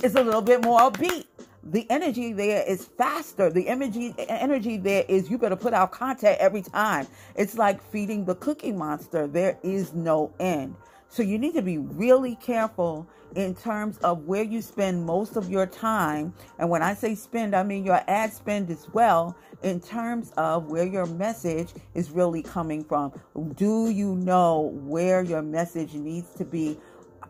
is 0.02 0.14
a 0.14 0.22
little 0.22 0.42
bit 0.42 0.64
more 0.64 0.80
upbeat. 0.80 1.26
The 1.64 1.86
energy 1.90 2.32
there 2.32 2.64
is 2.66 2.86
faster. 2.86 3.50
The 3.50 3.68
energy 3.68 4.14
energy 4.18 4.78
there 4.78 5.04
is 5.08 5.30
you 5.30 5.38
better 5.38 5.56
put 5.56 5.74
out 5.74 5.92
content 5.92 6.38
every 6.40 6.62
time. 6.62 7.06
It's 7.36 7.56
like 7.58 7.82
feeding 7.92 8.24
the 8.24 8.34
cookie 8.36 8.72
monster. 8.72 9.26
There 9.26 9.58
is 9.62 9.92
no 9.94 10.32
end. 10.40 10.76
So 11.12 11.24
you 11.24 11.38
need 11.38 11.54
to 11.54 11.62
be 11.62 11.76
really 11.76 12.36
careful 12.36 13.04
in 13.34 13.56
terms 13.56 13.98
of 13.98 14.26
where 14.26 14.44
you 14.44 14.62
spend 14.62 15.04
most 15.04 15.34
of 15.34 15.50
your 15.50 15.66
time. 15.66 16.32
And 16.58 16.70
when 16.70 16.84
I 16.84 16.94
say 16.94 17.16
spend, 17.16 17.54
I 17.54 17.64
mean 17.64 17.84
your 17.84 18.00
ad 18.06 18.32
spend 18.32 18.70
as 18.70 18.88
well, 18.92 19.36
in 19.64 19.80
terms 19.80 20.30
of 20.36 20.70
where 20.70 20.86
your 20.86 21.06
message 21.06 21.74
is 21.94 22.12
really 22.12 22.44
coming 22.44 22.84
from. 22.84 23.12
Do 23.56 23.90
you 23.90 24.14
know 24.14 24.70
where 24.84 25.22
your 25.22 25.42
message 25.42 25.94
needs 25.94 26.32
to 26.34 26.44
be 26.44 26.78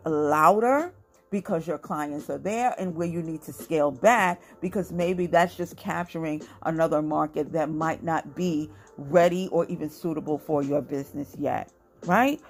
louder? 0.05 0.93
because 1.31 1.65
your 1.65 1.77
clients 1.77 2.29
are 2.29 2.37
there 2.37 2.75
and 2.77 2.93
where 2.93 3.07
you 3.07 3.21
need 3.21 3.41
to 3.41 3.53
scale 3.53 3.89
back 3.89 4.41
because 4.59 4.91
maybe 4.91 5.27
that's 5.27 5.55
just 5.55 5.77
capturing 5.77 6.41
another 6.63 7.01
market 7.01 7.53
that 7.53 7.69
might 7.69 8.03
not 8.03 8.35
be 8.35 8.69
ready 8.97 9.47
or 9.49 9.65
even 9.67 9.89
suitable 9.89 10.37
for 10.37 10.61
your 10.61 10.81
business 10.81 11.33
yet, 11.39 11.71
right? 12.05 12.41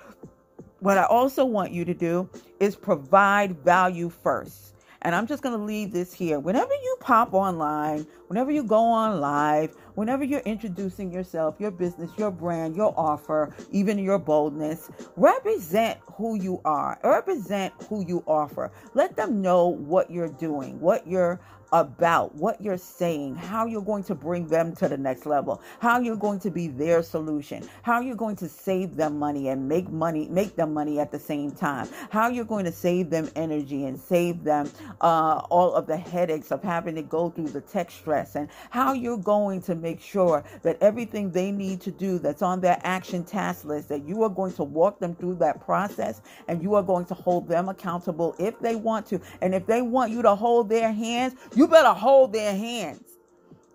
What 0.82 0.98
I 0.98 1.04
also 1.04 1.46
want 1.46 1.72
you 1.72 1.86
to 1.86 1.94
do 1.94 2.28
is 2.60 2.76
provide 2.76 3.64
value 3.64 4.10
first. 4.10 4.74
And 5.04 5.14
I'm 5.14 5.28
just 5.28 5.44
going 5.44 5.56
to 5.56 5.64
leave 5.64 5.92
this 5.92 6.12
here. 6.12 6.40
Whenever 6.40 6.74
you 6.74 6.98
pop 7.00 7.36
online, 7.36 8.08
whenever 8.28 8.50
you 8.50 8.64
go 8.64 8.84
on 8.86 9.20
live, 9.20 9.76
whenever 9.94 10.24
you're 10.24 10.40
introducing 10.40 11.12
yourself, 11.12 11.60
your 11.60 11.70
business, 11.70 12.10
your 12.18 12.32
brand, 12.32 12.76
your 12.76 12.96
offer, 12.98 13.56
even 13.70 14.00
your 14.00 14.18
boldness, 14.18 14.90
represent 15.18 16.00
who 16.16 16.42
you 16.42 16.60
are, 16.66 17.00
represent 17.04 17.74
who 17.88 18.04
you 18.04 18.24
offer. 18.26 18.72
Let 18.96 19.16
them 19.16 19.40
know 19.40 19.68
what 19.68 20.10
you're 20.10 20.30
doing, 20.30 20.80
what 20.80 21.06
you're 21.06 21.40
about 21.72 22.36
what 22.36 22.62
you're 22.62 22.78
saying, 22.78 23.36
how 23.36 23.66
you're 23.66 23.82
going 23.82 24.04
to 24.04 24.16
bring 24.16 24.48
them 24.48 24.76
to 24.76 24.88
the 24.88 24.98
next 24.98 25.26
level, 25.26 25.62
how 25.80 26.00
you're 26.00 26.16
going 26.16 26.40
to 26.40 26.52
be 26.52 26.68
their 26.68 27.02
solution, 27.02 27.68
how 27.84 28.02
you're 28.02 28.16
going 28.16 28.36
to 28.36 28.50
save 28.50 28.96
them 28.96 29.18
money 29.18 29.50
and 29.50 29.68
make 29.68 29.90
money, 29.90 30.28
make 30.30 30.56
them 30.56 30.74
money 30.74 31.00
at 31.00 31.12
the 31.12 31.20
same 31.20 31.52
time, 31.52 31.88
how 32.10 32.28
you're 32.28 32.46
going 32.46 32.66
to 32.66 32.72
save 32.72 33.10
them 33.10 33.30
energy 33.36 33.86
and 33.86 34.00
save 34.00 34.44
them 34.44 34.70
uh, 35.02 35.42
all 35.50 35.74
of 35.74 35.88
the 35.88 35.98
headaches 35.98 36.52
of 36.52 36.62
having 36.64 36.96
to 36.96 37.02
go 37.02 37.30
through 37.30 37.48
the 37.50 37.62
tech 37.62 37.92
stress, 37.92 38.36
and 38.36 38.50
how 38.70 38.94
you're 38.94 39.18
going 39.18 39.62
to 39.62 39.76
make 39.76 40.02
sure 40.02 40.44
that 40.64 40.78
everything 40.82 41.32
they 41.32 41.52
need 41.52 41.82
to 41.82 41.92
do 41.92 42.20
that's 42.20 42.42
on 42.42 42.60
their 42.62 42.80
action 42.84 43.24
task 43.24 43.66
list, 43.66 43.90
that 43.90 44.06
you 44.06 44.24
are 44.24 44.30
going 44.30 44.54
to 44.54 44.64
walk 44.64 45.00
them 45.00 45.16
through 45.16 45.36
that 45.36 45.60
process 45.64 46.22
and 46.48 46.62
you 46.62 46.76
are 46.76 46.84
going 46.84 47.06
to 47.06 47.14
hold 47.14 47.48
them 47.48 47.70
accountable 47.70 48.36
if 48.40 48.60
they 48.60 48.76
want 48.76 49.06
to. 49.08 49.22
And 49.42 49.56
if 49.56 49.66
they 49.66 49.82
want 49.82 50.12
you 50.12 50.22
to 50.22 50.36
hold 50.36 50.70
their 50.70 50.92
hands, 50.92 51.36
you 51.56 51.61
better 51.68 51.90
hold 51.90 52.34
their 52.34 52.56
hands. 52.56 53.04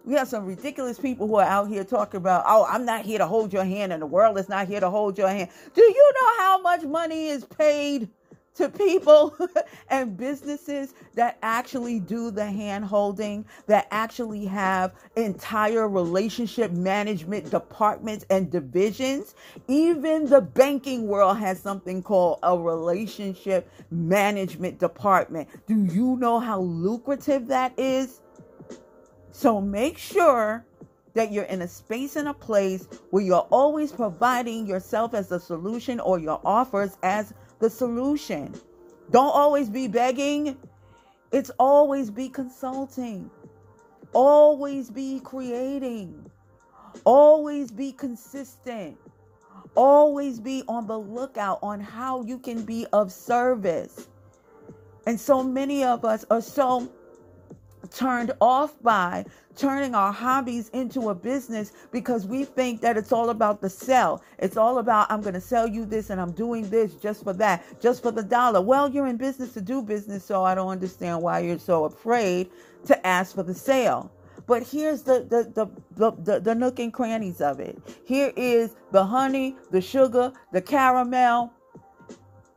We 0.05 0.15
have 0.15 0.29
some 0.29 0.47
ridiculous 0.47 0.99
people 0.99 1.27
who 1.27 1.37
are 1.37 1.47
out 1.47 1.69
here 1.69 1.85
talking 1.85 2.19
about, 2.19 2.45
oh, 2.47 2.67
I'm 2.69 2.85
not 2.85 3.05
here 3.05 3.19
to 3.19 3.27
hold 3.27 3.53
your 3.53 3.65
hand 3.65 3.93
and 3.93 4.01
the 4.01 4.07
world 4.07 4.39
is 4.39 4.49
not 4.49 4.69
here 4.69 4.81
to 4.81 4.91
hold 4.91 5.19
your 5.19 5.29
hand. 5.29 5.51
Do 5.75 5.83
you 5.83 6.13
know 6.15 6.45
how 6.45 6.61
much 6.63 6.83
money 6.85 7.29
is 7.29 7.45
paid 7.45 8.09
to 8.57 8.69
people 8.69 9.37
and 9.89 10.17
businesses 10.17 10.95
that 11.15 11.39
actually 11.43 12.01
do 12.01 12.31
the 12.31 12.45
hand 12.45 12.85
holding, 12.85 13.45
that 13.67 13.87
actually 13.91 14.45
have 14.47 14.95
entire 15.17 15.89
relationship 15.89 16.73
management 16.73 17.51
departments 17.51 18.25
and 18.31 18.51
divisions. 18.51 19.35
Even 19.69 20.27
the 20.27 20.41
banking 20.41 21.07
world 21.07 21.39
has 21.39 21.61
something 21.61 22.03
called 22.03 22.39
a 22.43 22.57
relationship 22.59 23.71
management 23.91 24.79
department. 24.79 25.49
Do 25.67 25.85
you 25.85 26.17
know 26.17 26.41
how 26.41 26.61
lucrative 26.61 27.47
that 27.49 27.79
is? 27.79 28.21
So 29.33 29.61
make 29.61 29.99
sure 29.99 30.65
that 31.15 31.33
you're 31.33 31.45
in 31.45 31.63
a 31.63 31.69
space 31.69 32.17
and 32.17 32.29
a 32.29 32.35
place 32.35 32.89
where 33.11 33.23
you're 33.23 33.49
always 33.51 33.91
providing 33.91 34.67
yourself 34.67 35.15
as 35.15 35.33
a 35.33 35.41
solution 35.41 35.99
or 36.01 36.19
your 36.19 36.41
offers 36.45 36.99
as 37.03 37.33
the 37.59 37.71
solution. 37.71 38.55
Don't 39.11 39.35
always 39.35 39.69
be 39.69 39.89
begging, 39.89 40.57
it's 41.33 41.51
always 41.59 42.11
be 42.11 42.29
consulting, 42.29 43.31
always 44.13 44.91
be 44.91 45.21
creating, 45.21 46.31
always 47.05 47.71
be 47.71 47.93
consistent, 47.93 48.97
always 49.75 50.41
be 50.41 50.65
on 50.69 50.87
the 50.87 50.99
lookout 50.99 51.59
on 51.63 51.81
how 51.81 52.23
you 52.23 52.39
can 52.39 52.65
be 52.65 52.87
of 52.93 53.13
service. 53.13 54.09
And 55.07 55.21
so 55.21 55.43
many 55.43 55.85
of 55.85 56.05
us 56.05 56.25
are 56.31 56.41
so 56.41 56.91
turned 57.91 58.33
off 58.41 58.81
by 58.83 59.25
turning 59.57 59.95
our 59.95 60.13
hobbies 60.13 60.69
into 60.71 61.09
a 61.09 61.15
business 61.15 61.73
because 61.91 62.27
we 62.27 62.45
think 62.45 62.81
that 62.83 62.97
it's 62.97 63.13
all 63.13 63.31
about 63.31 63.61
the 63.61 63.71
sell. 63.71 64.23
It's 64.39 64.57
all 64.57 64.79
about, 64.79 65.11
I'm 65.11 65.23
going 65.23 65.35
to 65.35 65.41
sell 65.41 65.67
you 65.67 65.85
this 65.85 66.11
and 66.11 66.21
I'm 66.21 66.33
doing 66.33 66.69
this 66.69 66.95
just 66.95 67.25
for 67.25 67.33
that, 67.35 67.81
just 67.81 68.03
for 68.03 68.11
the 68.11 68.23
dollar. 68.23 68.61
Well, 68.61 68.89
you're 68.89 69.07
in 69.07 69.17
business 69.17 69.53
to 69.55 69.61
do 69.61 69.83
business, 69.83 70.25
so 70.25 70.45
I 70.45 70.55
don't 70.55 70.69
understand 70.69 71.23
why 71.23 71.41
you're 71.41 71.59
so 71.59 71.85
afraid 71.85 72.51
to 72.87 73.07
ask 73.07 73.35
for 73.35 73.43
the 73.43 73.55
sale. 73.55 74.11
But 74.47 74.63
here's 74.63 75.03
the 75.03 75.27
the, 75.29 75.51
the 75.97 76.13
the, 76.23 76.41
the, 76.41 76.55
nook 76.55 76.79
and 76.79 76.93
crannies 76.93 77.41
of 77.41 77.59
it. 77.61 77.79
Here 78.05 78.33
is 78.37 78.77
the 78.93 79.05
honey, 79.05 79.57
the 79.71 79.81
sugar, 79.81 80.33
the 80.53 80.63
caramel. 80.63 81.53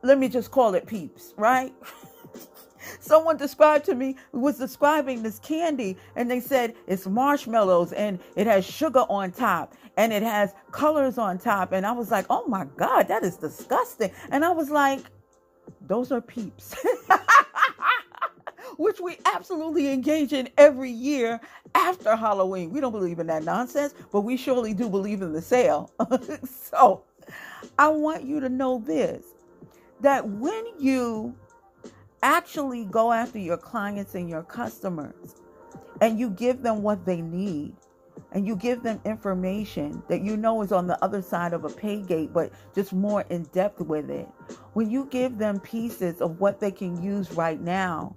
Let 0.02 0.18
me 0.18 0.28
just 0.28 0.50
call 0.50 0.74
it 0.74 0.86
peeps, 0.86 1.34
right? 1.36 1.74
Someone 2.98 3.36
described 3.36 3.84
to 3.86 3.94
me 3.94 4.16
was 4.32 4.58
describing 4.58 5.22
this 5.22 5.38
candy, 5.38 5.96
and 6.16 6.30
they 6.30 6.40
said 6.40 6.74
it's 6.86 7.06
marshmallows 7.06 7.92
and 7.92 8.18
it 8.36 8.46
has 8.46 8.64
sugar 8.64 9.04
on 9.08 9.30
top 9.32 9.74
and 9.96 10.12
it 10.12 10.22
has 10.22 10.54
colors 10.72 11.18
on 11.18 11.38
top. 11.38 11.72
And 11.72 11.86
I 11.86 11.92
was 11.92 12.10
like, 12.10 12.26
oh 12.30 12.46
my 12.46 12.66
God, 12.76 13.08
that 13.08 13.22
is 13.24 13.36
disgusting. 13.36 14.10
And 14.30 14.44
I 14.44 14.50
was 14.50 14.70
like, 14.70 15.00
those 15.86 16.12
are 16.12 16.20
peeps. 16.20 16.74
Which 18.78 19.00
we 19.00 19.18
absolutely 19.26 19.92
engage 19.92 20.32
in 20.32 20.48
every 20.56 20.90
year 20.90 21.40
after 21.74 22.16
Halloween. 22.16 22.70
We 22.70 22.80
don't 22.80 22.92
believe 22.92 23.18
in 23.18 23.26
that 23.26 23.44
nonsense, 23.44 23.94
but 24.10 24.22
we 24.22 24.36
surely 24.36 24.72
do 24.74 24.88
believe 24.88 25.22
in 25.22 25.32
the 25.32 25.42
sale. 25.42 25.92
so 26.44 27.04
I 27.78 27.88
want 27.88 28.24
you 28.24 28.40
to 28.40 28.48
know 28.48 28.82
this 28.86 29.24
that 30.00 30.26
when 30.26 30.64
you 30.78 31.34
actually 32.22 32.84
go 32.86 33.12
after 33.12 33.38
your 33.38 33.56
clients 33.56 34.14
and 34.14 34.28
your 34.28 34.42
customers 34.42 35.36
and 36.00 36.18
you 36.18 36.30
give 36.30 36.62
them 36.62 36.82
what 36.82 37.04
they 37.04 37.20
need 37.20 37.74
and 38.32 38.46
you 38.46 38.54
give 38.54 38.82
them 38.82 39.00
information 39.04 40.02
that 40.08 40.22
you 40.22 40.36
know 40.36 40.62
is 40.62 40.72
on 40.72 40.86
the 40.86 41.02
other 41.02 41.22
side 41.22 41.52
of 41.52 41.64
a 41.64 41.68
pay 41.68 42.00
gate, 42.00 42.32
but 42.32 42.52
just 42.74 42.92
more 42.92 43.22
in 43.30 43.42
depth 43.44 43.80
with 43.80 44.10
it. 44.10 44.28
When 44.74 44.90
you 44.90 45.06
give 45.10 45.38
them 45.38 45.60
pieces 45.60 46.20
of 46.20 46.40
what 46.40 46.60
they 46.60 46.70
can 46.70 47.02
use 47.02 47.32
right 47.32 47.60
now 47.60 48.14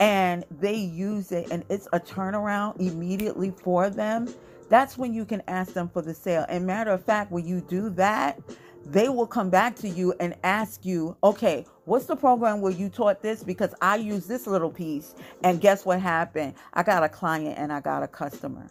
and 0.00 0.44
they 0.50 0.74
use 0.74 1.32
it 1.32 1.48
and 1.50 1.64
it's 1.70 1.88
a 1.92 2.00
turnaround 2.00 2.80
immediately 2.80 3.52
for 3.62 3.88
them, 3.88 4.28
that's 4.68 4.98
when 4.98 5.14
you 5.14 5.24
can 5.24 5.42
ask 5.48 5.72
them 5.72 5.88
for 5.88 6.02
the 6.02 6.14
sale. 6.14 6.44
And 6.48 6.66
matter 6.66 6.90
of 6.90 7.04
fact, 7.04 7.30
when 7.30 7.46
you 7.46 7.60
do 7.60 7.90
that, 7.90 8.40
they 8.86 9.08
will 9.08 9.26
come 9.26 9.48
back 9.48 9.76
to 9.76 9.88
you 9.88 10.14
and 10.20 10.34
ask 10.42 10.84
you, 10.84 11.16
okay, 11.22 11.64
what's 11.84 12.06
the 12.06 12.16
program 12.16 12.60
where 12.60 12.72
you 12.72 12.88
taught 12.88 13.22
this? 13.22 13.42
Because 13.42 13.74
I 13.80 13.96
use 13.96 14.26
this 14.26 14.46
little 14.46 14.70
piece. 14.70 15.14
And 15.42 15.60
guess 15.60 15.84
what 15.84 16.00
happened? 16.00 16.54
I 16.74 16.82
got 16.82 17.02
a 17.02 17.08
client 17.08 17.58
and 17.58 17.72
I 17.72 17.80
got 17.80 18.02
a 18.02 18.08
customer. 18.08 18.66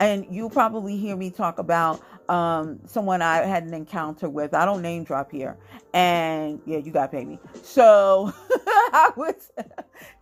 And 0.00 0.26
you 0.30 0.48
probably 0.48 0.96
hear 0.96 1.16
me 1.16 1.30
talk 1.30 1.58
about 1.58 2.00
um, 2.28 2.78
someone 2.86 3.20
I 3.20 3.38
had 3.38 3.64
an 3.64 3.74
encounter 3.74 4.28
with. 4.28 4.54
I 4.54 4.64
don't 4.64 4.82
name 4.82 5.04
drop 5.04 5.30
here. 5.30 5.56
And 5.92 6.60
yeah, 6.66 6.78
you 6.78 6.92
got 6.92 7.10
paid 7.10 7.28
me. 7.28 7.38
So 7.62 8.32
I 8.50 9.12
was 9.16 9.50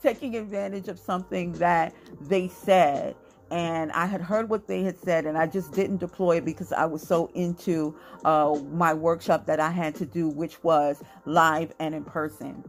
taking 0.03 0.37
advantage 0.37 0.89
of 0.89 0.99
something 0.99 1.53
that 1.55 1.95
they 2.21 2.49
said 2.49 3.17
and 3.51 3.91
I 3.93 4.07
had 4.07 4.21
heard 4.21 4.49
what 4.49 4.67
they 4.67 4.83
had 4.83 4.99
said, 4.99 5.27
and 5.27 5.37
I 5.37 5.47
just 5.47 5.73
didn't 5.73 5.99
deploy 5.99 6.37
it 6.37 6.45
because 6.45 6.73
I 6.73 6.85
was 6.85 7.03
so 7.03 7.31
into 7.35 7.97
uh, 8.25 8.59
my 8.73 8.95
workshop 8.95 9.47
that 9.47 9.59
I 9.61 9.71
had 9.71 9.95
to 9.97 10.07
do, 10.07 10.29
which 10.29 10.63
was 10.63 11.03
live 11.25 11.73
and 11.79 11.95
in 11.95 12.05
person. 12.05 12.65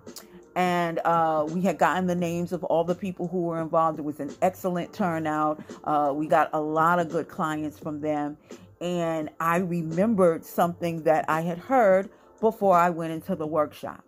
And 0.56 1.00
uh, 1.06 1.46
we 1.50 1.62
had 1.62 1.78
gotten 1.78 2.08
the 2.08 2.16
names 2.16 2.52
of 2.52 2.64
all 2.66 2.84
the 2.84 2.96
people 2.96 3.28
who 3.28 3.44
were 3.44 3.62
involved. 3.62 4.00
It 4.00 4.06
was 4.06 4.20
an 4.20 4.34
excellent 4.42 4.92
turnout. 4.92 5.64
Uh, 5.84 6.12
we 6.14 6.28
got 6.28 6.50
a 6.54 6.60
lot 6.60 7.00
of 7.00 7.10
good 7.10 7.30
clients 7.30 7.80
from 7.80 8.02
them. 8.02 8.38
And 8.82 9.30
I 9.40 9.58
remembered 9.58 10.44
something 10.44 11.04
that 11.04 11.26
I 11.30 11.42
had 11.42 11.58
heard 11.58 12.10
before 12.42 12.76
I 12.76 12.90
went 12.90 13.14
into 13.14 13.36
the 13.36 13.48
workshop. 13.48 14.04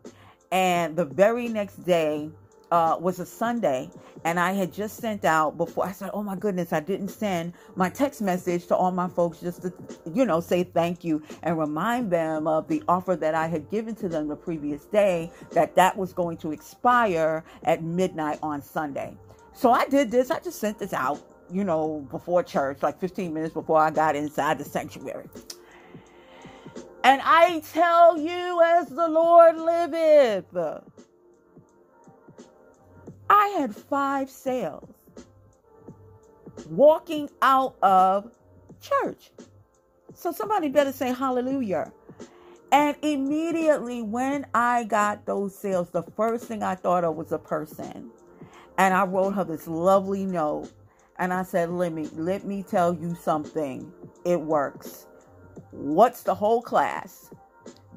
And 0.52 0.96
the 0.96 1.06
very 1.06 1.48
next 1.48 1.86
day, 1.86 2.30
uh, 2.74 2.98
was 3.00 3.20
a 3.20 3.26
Sunday, 3.26 3.88
and 4.26 4.40
I 4.40 4.54
had 4.54 4.74
just 4.74 4.98
sent 4.98 5.26
out 5.26 5.58
before. 5.58 5.86
I 5.86 5.92
said, 5.92 6.10
"Oh 6.12 6.24
my 6.24 6.36
goodness, 6.36 6.74
I 6.74 6.80
didn't 6.80 7.10
send 7.10 7.54
my 7.76 7.88
text 7.88 8.20
message 8.20 8.66
to 8.68 8.76
all 8.76 8.92
my 8.92 9.08
folks 9.08 9.40
just 9.40 9.62
to, 9.62 9.72
you 10.12 10.26
know, 10.26 10.40
say 10.40 10.64
thank 10.64 11.04
you 11.04 11.22
and 11.44 11.60
remind 11.60 12.10
them 12.10 12.48
of 12.48 12.68
the 12.68 12.82
offer 12.88 13.16
that 13.16 13.36
I 13.36 13.46
had 13.46 13.70
given 13.70 13.94
to 13.98 14.10
them 14.10 14.28
the 14.28 14.36
previous 14.36 14.86
day 14.86 15.32
that 15.52 15.76
that 15.76 15.96
was 15.96 16.14
going 16.14 16.38
to 16.38 16.52
expire 16.52 17.44
at 17.64 17.84
midnight 17.84 18.40
on 18.42 18.60
Sunday." 18.60 19.16
So 19.54 19.72
I 19.72 19.86
did 19.86 20.10
this. 20.10 20.32
I 20.32 20.40
just 20.40 20.60
sent 20.60 20.80
this 20.80 20.94
out, 20.94 21.22
you 21.52 21.64
know, 21.64 22.08
before 22.10 22.42
church, 22.42 22.82
like 22.82 23.00
15 23.00 23.32
minutes 23.32 23.54
before 23.54 23.78
I 23.78 23.92
got 23.92 24.16
inside 24.16 24.58
the 24.58 24.66
sanctuary. 24.66 25.30
And 27.04 27.22
I 27.24 27.62
tell 27.72 28.18
you, 28.18 28.62
as 28.64 28.88
the 28.88 29.08
Lord 29.08 29.58
liveth 29.60 30.56
I 33.34 33.48
had 33.48 33.76
five 33.76 34.30
sales 34.30 34.88
walking 36.70 37.32
out 37.42 37.76
of 37.82 38.32
church. 38.80 39.32
So 40.14 40.32
somebody 40.32 40.70
better 40.70 40.92
say 40.92 41.14
hallelujah. 41.14 41.92
And 42.72 42.96
immediately 43.02 44.04
when 44.04 44.46
I 44.54 44.84
got 44.84 45.26
those 45.26 45.58
sales, 45.58 45.90
the 45.90 46.04
first 46.04 46.46
thing 46.46 46.62
I 46.62 46.76
thought 46.76 47.04
of 47.04 47.16
was 47.16 47.32
a 47.32 47.40
person. 47.40 48.12
And 48.78 48.94
I 48.94 49.04
wrote 49.04 49.32
her 49.32 49.44
this 49.44 49.68
lovely 49.68 50.26
note. 50.28 50.72
And 51.18 51.34
I 51.34 51.42
said, 51.42 51.72
let 51.72 51.92
me 51.92 52.08
let 52.14 52.46
me 52.46 52.62
tell 52.62 52.94
you 52.94 53.16
something. 53.16 53.92
It 54.26 54.42
works. 54.42 55.08
What's 55.72 56.22
the 56.22 56.36
whole 56.36 56.62
class 56.62 57.32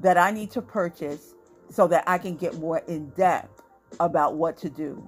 that 0.01 0.17
I 0.17 0.31
need 0.31 0.49
to 0.51 0.63
purchase 0.63 1.35
so 1.69 1.87
that 1.89 2.05
I 2.07 2.17
can 2.17 2.35
get 2.35 2.55
more 2.55 2.79
in 2.87 3.09
depth 3.09 3.61
about 3.99 4.35
what 4.35 4.57
to 4.57 4.69
do? 4.69 5.07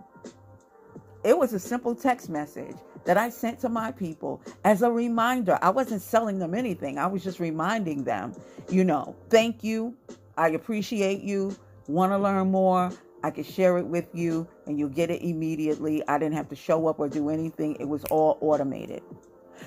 It 1.24 1.38
was 1.38 1.54
a 1.54 1.60
simple 1.60 1.96
text 1.96 2.30
message 2.30 2.76
that 3.06 3.18
I 3.18 3.30
sent 3.30 3.60
to 3.62 3.70
my 3.70 3.92
people 3.92 4.42
as 4.64 4.82
a 4.82 4.92
reminder. 4.92 5.60
I 5.62 5.70
wasn't 5.70 6.02
selling 6.02 6.40
them 6.40 6.56
anything, 6.56 6.98
I 6.98 7.08
was 7.08 7.24
just 7.24 7.40
reminding 7.40 8.04
them, 8.04 8.34
you 8.70 8.84
know, 8.84 9.16
thank 9.30 9.64
you. 9.64 9.96
I 10.38 10.50
appreciate 10.50 11.22
you. 11.22 11.56
Want 11.88 12.14
to 12.14 12.18
learn 12.18 12.52
more? 12.52 12.92
I 13.24 13.32
could 13.32 13.46
share 13.46 13.78
it 13.78 13.86
with 13.86 14.08
you 14.14 14.48
and 14.66 14.80
you'll 14.80 14.90
get 14.90 15.10
it 15.12 15.22
immediately. 15.22 16.08
I 16.08 16.18
didn't 16.18 16.36
have 16.36 16.48
to 16.50 16.56
show 16.56 16.88
up 16.88 17.00
or 17.00 17.10
do 17.10 17.30
anything, 17.30 17.76
it 17.80 17.88
was 17.88 18.06
all 18.06 18.38
automated. 18.42 19.04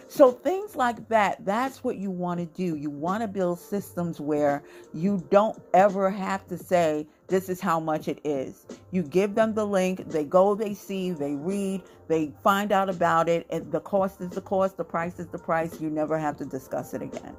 So, 0.08 0.30
things 0.30 0.76
like 0.76 1.08
that, 1.08 1.44
that's 1.44 1.84
what 1.84 1.96
you 1.96 2.10
want 2.10 2.40
to 2.40 2.46
do. 2.46 2.76
You 2.76 2.90
want 2.90 3.22
to 3.22 3.28
build 3.28 3.58
systems 3.58 4.20
where 4.20 4.62
you 4.94 5.22
don't 5.30 5.60
ever 5.74 6.10
have 6.10 6.46
to 6.48 6.58
say, 6.58 7.06
This 7.32 7.48
is 7.48 7.62
how 7.62 7.80
much 7.80 8.08
it 8.08 8.20
is. 8.24 8.66
You 8.90 9.02
give 9.02 9.34
them 9.34 9.54
the 9.54 9.66
link, 9.66 10.06
they 10.10 10.22
go, 10.22 10.54
they 10.54 10.74
see, 10.74 11.12
they 11.12 11.34
read, 11.34 11.80
they 12.06 12.30
find 12.44 12.70
out 12.72 12.90
about 12.90 13.26
it, 13.26 13.46
and 13.48 13.72
the 13.72 13.80
cost 13.80 14.20
is 14.20 14.28
the 14.28 14.42
cost, 14.42 14.76
the 14.76 14.84
price 14.84 15.18
is 15.18 15.28
the 15.28 15.38
price. 15.38 15.80
You 15.80 15.88
never 15.88 16.18
have 16.18 16.36
to 16.36 16.44
discuss 16.44 16.92
it 16.92 17.00
again. 17.00 17.34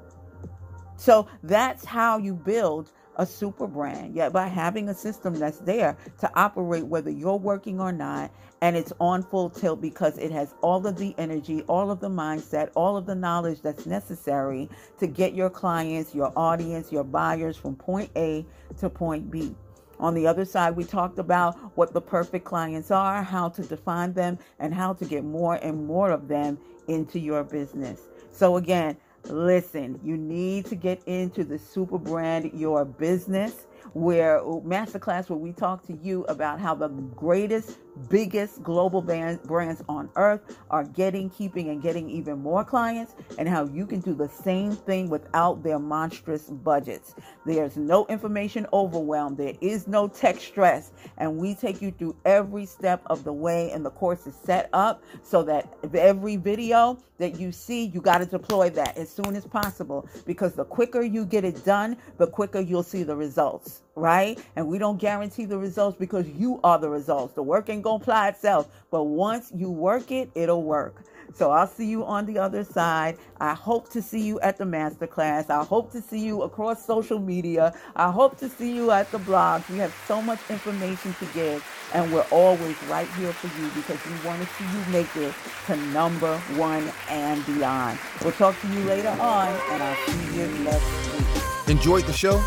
So, 0.96 1.28
that's 1.44 1.84
how 1.84 2.18
you 2.18 2.34
build 2.34 2.90
a 3.18 3.24
super 3.24 3.68
brand, 3.68 4.16
yet 4.16 4.32
by 4.32 4.48
having 4.48 4.88
a 4.88 4.94
system 4.94 5.34
that's 5.34 5.58
there 5.58 5.96
to 6.18 6.28
operate 6.34 6.86
whether 6.88 7.10
you're 7.10 7.36
working 7.36 7.80
or 7.80 7.92
not, 7.92 8.32
and 8.62 8.76
it's 8.76 8.92
on 8.98 9.22
full 9.22 9.48
tilt 9.48 9.80
because 9.80 10.18
it 10.18 10.32
has 10.32 10.56
all 10.60 10.84
of 10.84 10.96
the 10.96 11.14
energy, 11.18 11.62
all 11.68 11.92
of 11.92 12.00
the 12.00 12.08
mindset, 12.08 12.70
all 12.74 12.96
of 12.96 13.06
the 13.06 13.14
knowledge 13.14 13.62
that's 13.62 13.86
necessary 13.86 14.68
to 14.98 15.06
get 15.06 15.34
your 15.34 15.50
clients, 15.50 16.16
your 16.16 16.32
audience, 16.34 16.90
your 16.90 17.04
buyers 17.04 17.56
from 17.56 17.76
point 17.76 18.10
A 18.16 18.44
to 18.78 18.90
point 18.90 19.30
B. 19.30 19.54
On 20.00 20.14
the 20.14 20.26
other 20.26 20.44
side, 20.44 20.76
we 20.76 20.84
talked 20.84 21.18
about 21.18 21.56
what 21.76 21.92
the 21.92 22.00
perfect 22.00 22.44
clients 22.44 22.90
are, 22.90 23.22
how 23.22 23.48
to 23.50 23.62
define 23.62 24.12
them, 24.12 24.38
and 24.58 24.74
how 24.74 24.92
to 24.94 25.04
get 25.04 25.24
more 25.24 25.56
and 25.56 25.86
more 25.86 26.10
of 26.10 26.28
them 26.28 26.58
into 26.88 27.18
your 27.18 27.44
business. 27.44 28.02
So, 28.30 28.56
again, 28.56 28.96
Listen, 29.30 29.98
you 30.04 30.18
need 30.18 30.66
to 30.66 30.74
get 30.74 31.02
into 31.06 31.44
the 31.44 31.58
super 31.58 31.96
brand 31.96 32.52
your 32.52 32.84
business 32.84 33.66
where 33.94 34.38
oh, 34.38 34.62
masterclass 34.66 35.30
where 35.30 35.38
we 35.38 35.52
talk 35.52 35.86
to 35.86 35.94
you 35.94 36.24
about 36.24 36.60
how 36.60 36.74
the 36.74 36.88
greatest 36.88 37.78
biggest 38.08 38.62
global 38.62 39.00
band, 39.00 39.42
brands 39.44 39.82
on 39.88 40.10
earth 40.16 40.58
are 40.70 40.84
getting, 40.84 41.30
keeping, 41.30 41.68
and 41.68 41.82
getting 41.82 42.10
even 42.10 42.38
more 42.38 42.64
clients, 42.64 43.14
and 43.38 43.48
how 43.48 43.64
you 43.66 43.86
can 43.86 44.00
do 44.00 44.14
the 44.14 44.28
same 44.28 44.72
thing 44.72 45.08
without 45.08 45.62
their 45.62 45.78
monstrous 45.78 46.50
budgets. 46.50 47.14
There's 47.46 47.76
no 47.76 48.06
information 48.06 48.66
overwhelm, 48.72 49.36
there 49.36 49.54
is 49.60 49.86
no 49.86 50.08
tech 50.08 50.40
stress, 50.40 50.92
and 51.18 51.36
we 51.36 51.54
take 51.54 51.80
you 51.80 51.92
through 51.92 52.16
every 52.24 52.66
step 52.66 53.02
of 53.06 53.24
the 53.24 53.32
way. 53.32 53.70
And 53.70 53.84
the 53.84 53.90
course 53.90 54.26
is 54.26 54.34
set 54.34 54.68
up 54.72 55.02
so 55.22 55.42
that 55.44 55.72
every 55.94 56.36
video 56.36 56.98
that 57.18 57.38
you 57.38 57.52
see, 57.52 57.84
you 57.86 58.00
got 58.00 58.18
to 58.18 58.26
deploy 58.26 58.70
that 58.70 58.96
as 58.96 59.08
soon 59.08 59.36
as 59.36 59.46
possible 59.46 60.08
because 60.26 60.54
the 60.54 60.64
quicker 60.64 61.02
you 61.02 61.24
get 61.24 61.44
it 61.44 61.64
done, 61.64 61.96
the 62.18 62.26
quicker 62.26 62.60
you'll 62.60 62.82
see 62.82 63.02
the 63.02 63.14
results, 63.14 63.83
right? 63.96 64.38
And 64.56 64.66
we 64.68 64.78
don't 64.78 64.98
guarantee 64.98 65.44
the 65.44 65.58
results 65.58 65.96
because 65.98 66.28
you 66.28 66.60
are 66.64 66.78
the 66.78 66.88
results. 66.88 67.34
The 67.34 67.42
work 67.42 67.68
ain't 67.68 67.84
to 67.84 67.90
apply 67.90 68.28
itself, 68.28 68.68
but 68.90 69.04
once 69.04 69.52
you 69.54 69.70
work 69.70 70.10
it, 70.10 70.30
it'll 70.34 70.62
work. 70.62 71.04
So 71.34 71.50
I'll 71.50 71.66
see 71.66 71.86
you 71.86 72.04
on 72.04 72.26
the 72.26 72.38
other 72.38 72.62
side. 72.64 73.16
I 73.40 73.54
hope 73.54 73.90
to 73.90 74.02
see 74.02 74.20
you 74.20 74.38
at 74.40 74.56
the 74.56 74.64
masterclass. 74.64 75.50
I 75.50 75.64
hope 75.64 75.90
to 75.92 76.00
see 76.00 76.20
you 76.20 76.42
across 76.42 76.84
social 76.84 77.18
media. 77.18 77.74
I 77.96 78.10
hope 78.10 78.36
to 78.38 78.48
see 78.48 78.72
you 78.72 78.90
at 78.90 79.10
the 79.10 79.18
blogs. 79.18 79.68
We 79.68 79.78
have 79.78 79.94
so 80.06 80.22
much 80.22 80.38
information 80.48 81.14
to 81.14 81.26
give, 81.34 81.64
and 81.92 82.12
we're 82.12 82.26
always 82.30 82.80
right 82.84 83.08
here 83.14 83.32
for 83.32 83.48
you 83.60 83.68
because 83.70 83.98
we 84.06 84.26
want 84.26 84.42
to 84.42 84.48
see 84.54 84.64
you 84.64 84.92
make 84.92 85.16
it 85.16 85.34
to 85.66 85.76
number 85.92 86.38
one 86.56 86.88
and 87.08 87.44
beyond. 87.46 87.98
We'll 88.22 88.32
talk 88.32 88.60
to 88.60 88.68
you 88.68 88.80
later 88.84 89.16
on, 89.20 89.48
and 89.48 89.82
I'll 89.82 90.06
see 90.06 90.36
you 90.36 90.46
next 90.64 91.12
week. 91.12 91.68
Enjoyed 91.68 92.04
the 92.04 92.12
show? 92.12 92.44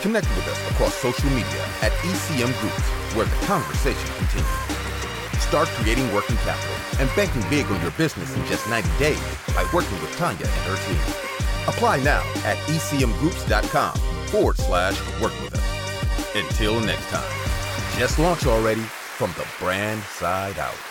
Connect 0.00 0.26
with 0.34 0.48
us 0.48 0.70
across 0.70 0.94
social 0.94 1.28
media 1.30 1.62
at 1.82 1.92
ECM 2.00 2.58
Groups, 2.60 2.88
where 3.14 3.26
the 3.26 3.46
conversation 3.46 4.08
continues. 4.16 5.42
Start 5.42 5.68
creating 5.68 6.12
working 6.14 6.36
capital 6.38 6.76
and 6.98 7.10
banking 7.14 7.42
big 7.50 7.66
on 7.66 7.80
your 7.82 7.90
business 7.92 8.34
in 8.34 8.46
just 8.46 8.66
90 8.68 8.88
days 8.98 9.20
by 9.48 9.68
working 9.74 10.00
with 10.00 10.16
Tanya 10.16 10.46
and 10.46 10.64
her 10.64 10.76
team. 10.86 11.00
Apply 11.68 12.02
now 12.02 12.22
at 12.44 12.56
ecmgroups.com 12.68 13.94
forward 14.28 14.56
slash 14.56 14.98
work 15.20 15.38
with 15.42 15.54
us. 15.54 16.34
Until 16.34 16.80
next 16.80 17.06
time, 17.08 17.98
just 17.98 18.18
launch 18.18 18.46
already 18.46 18.80
from 18.80 19.32
the 19.32 19.46
brand 19.58 20.02
side 20.04 20.58
out. 20.58 20.89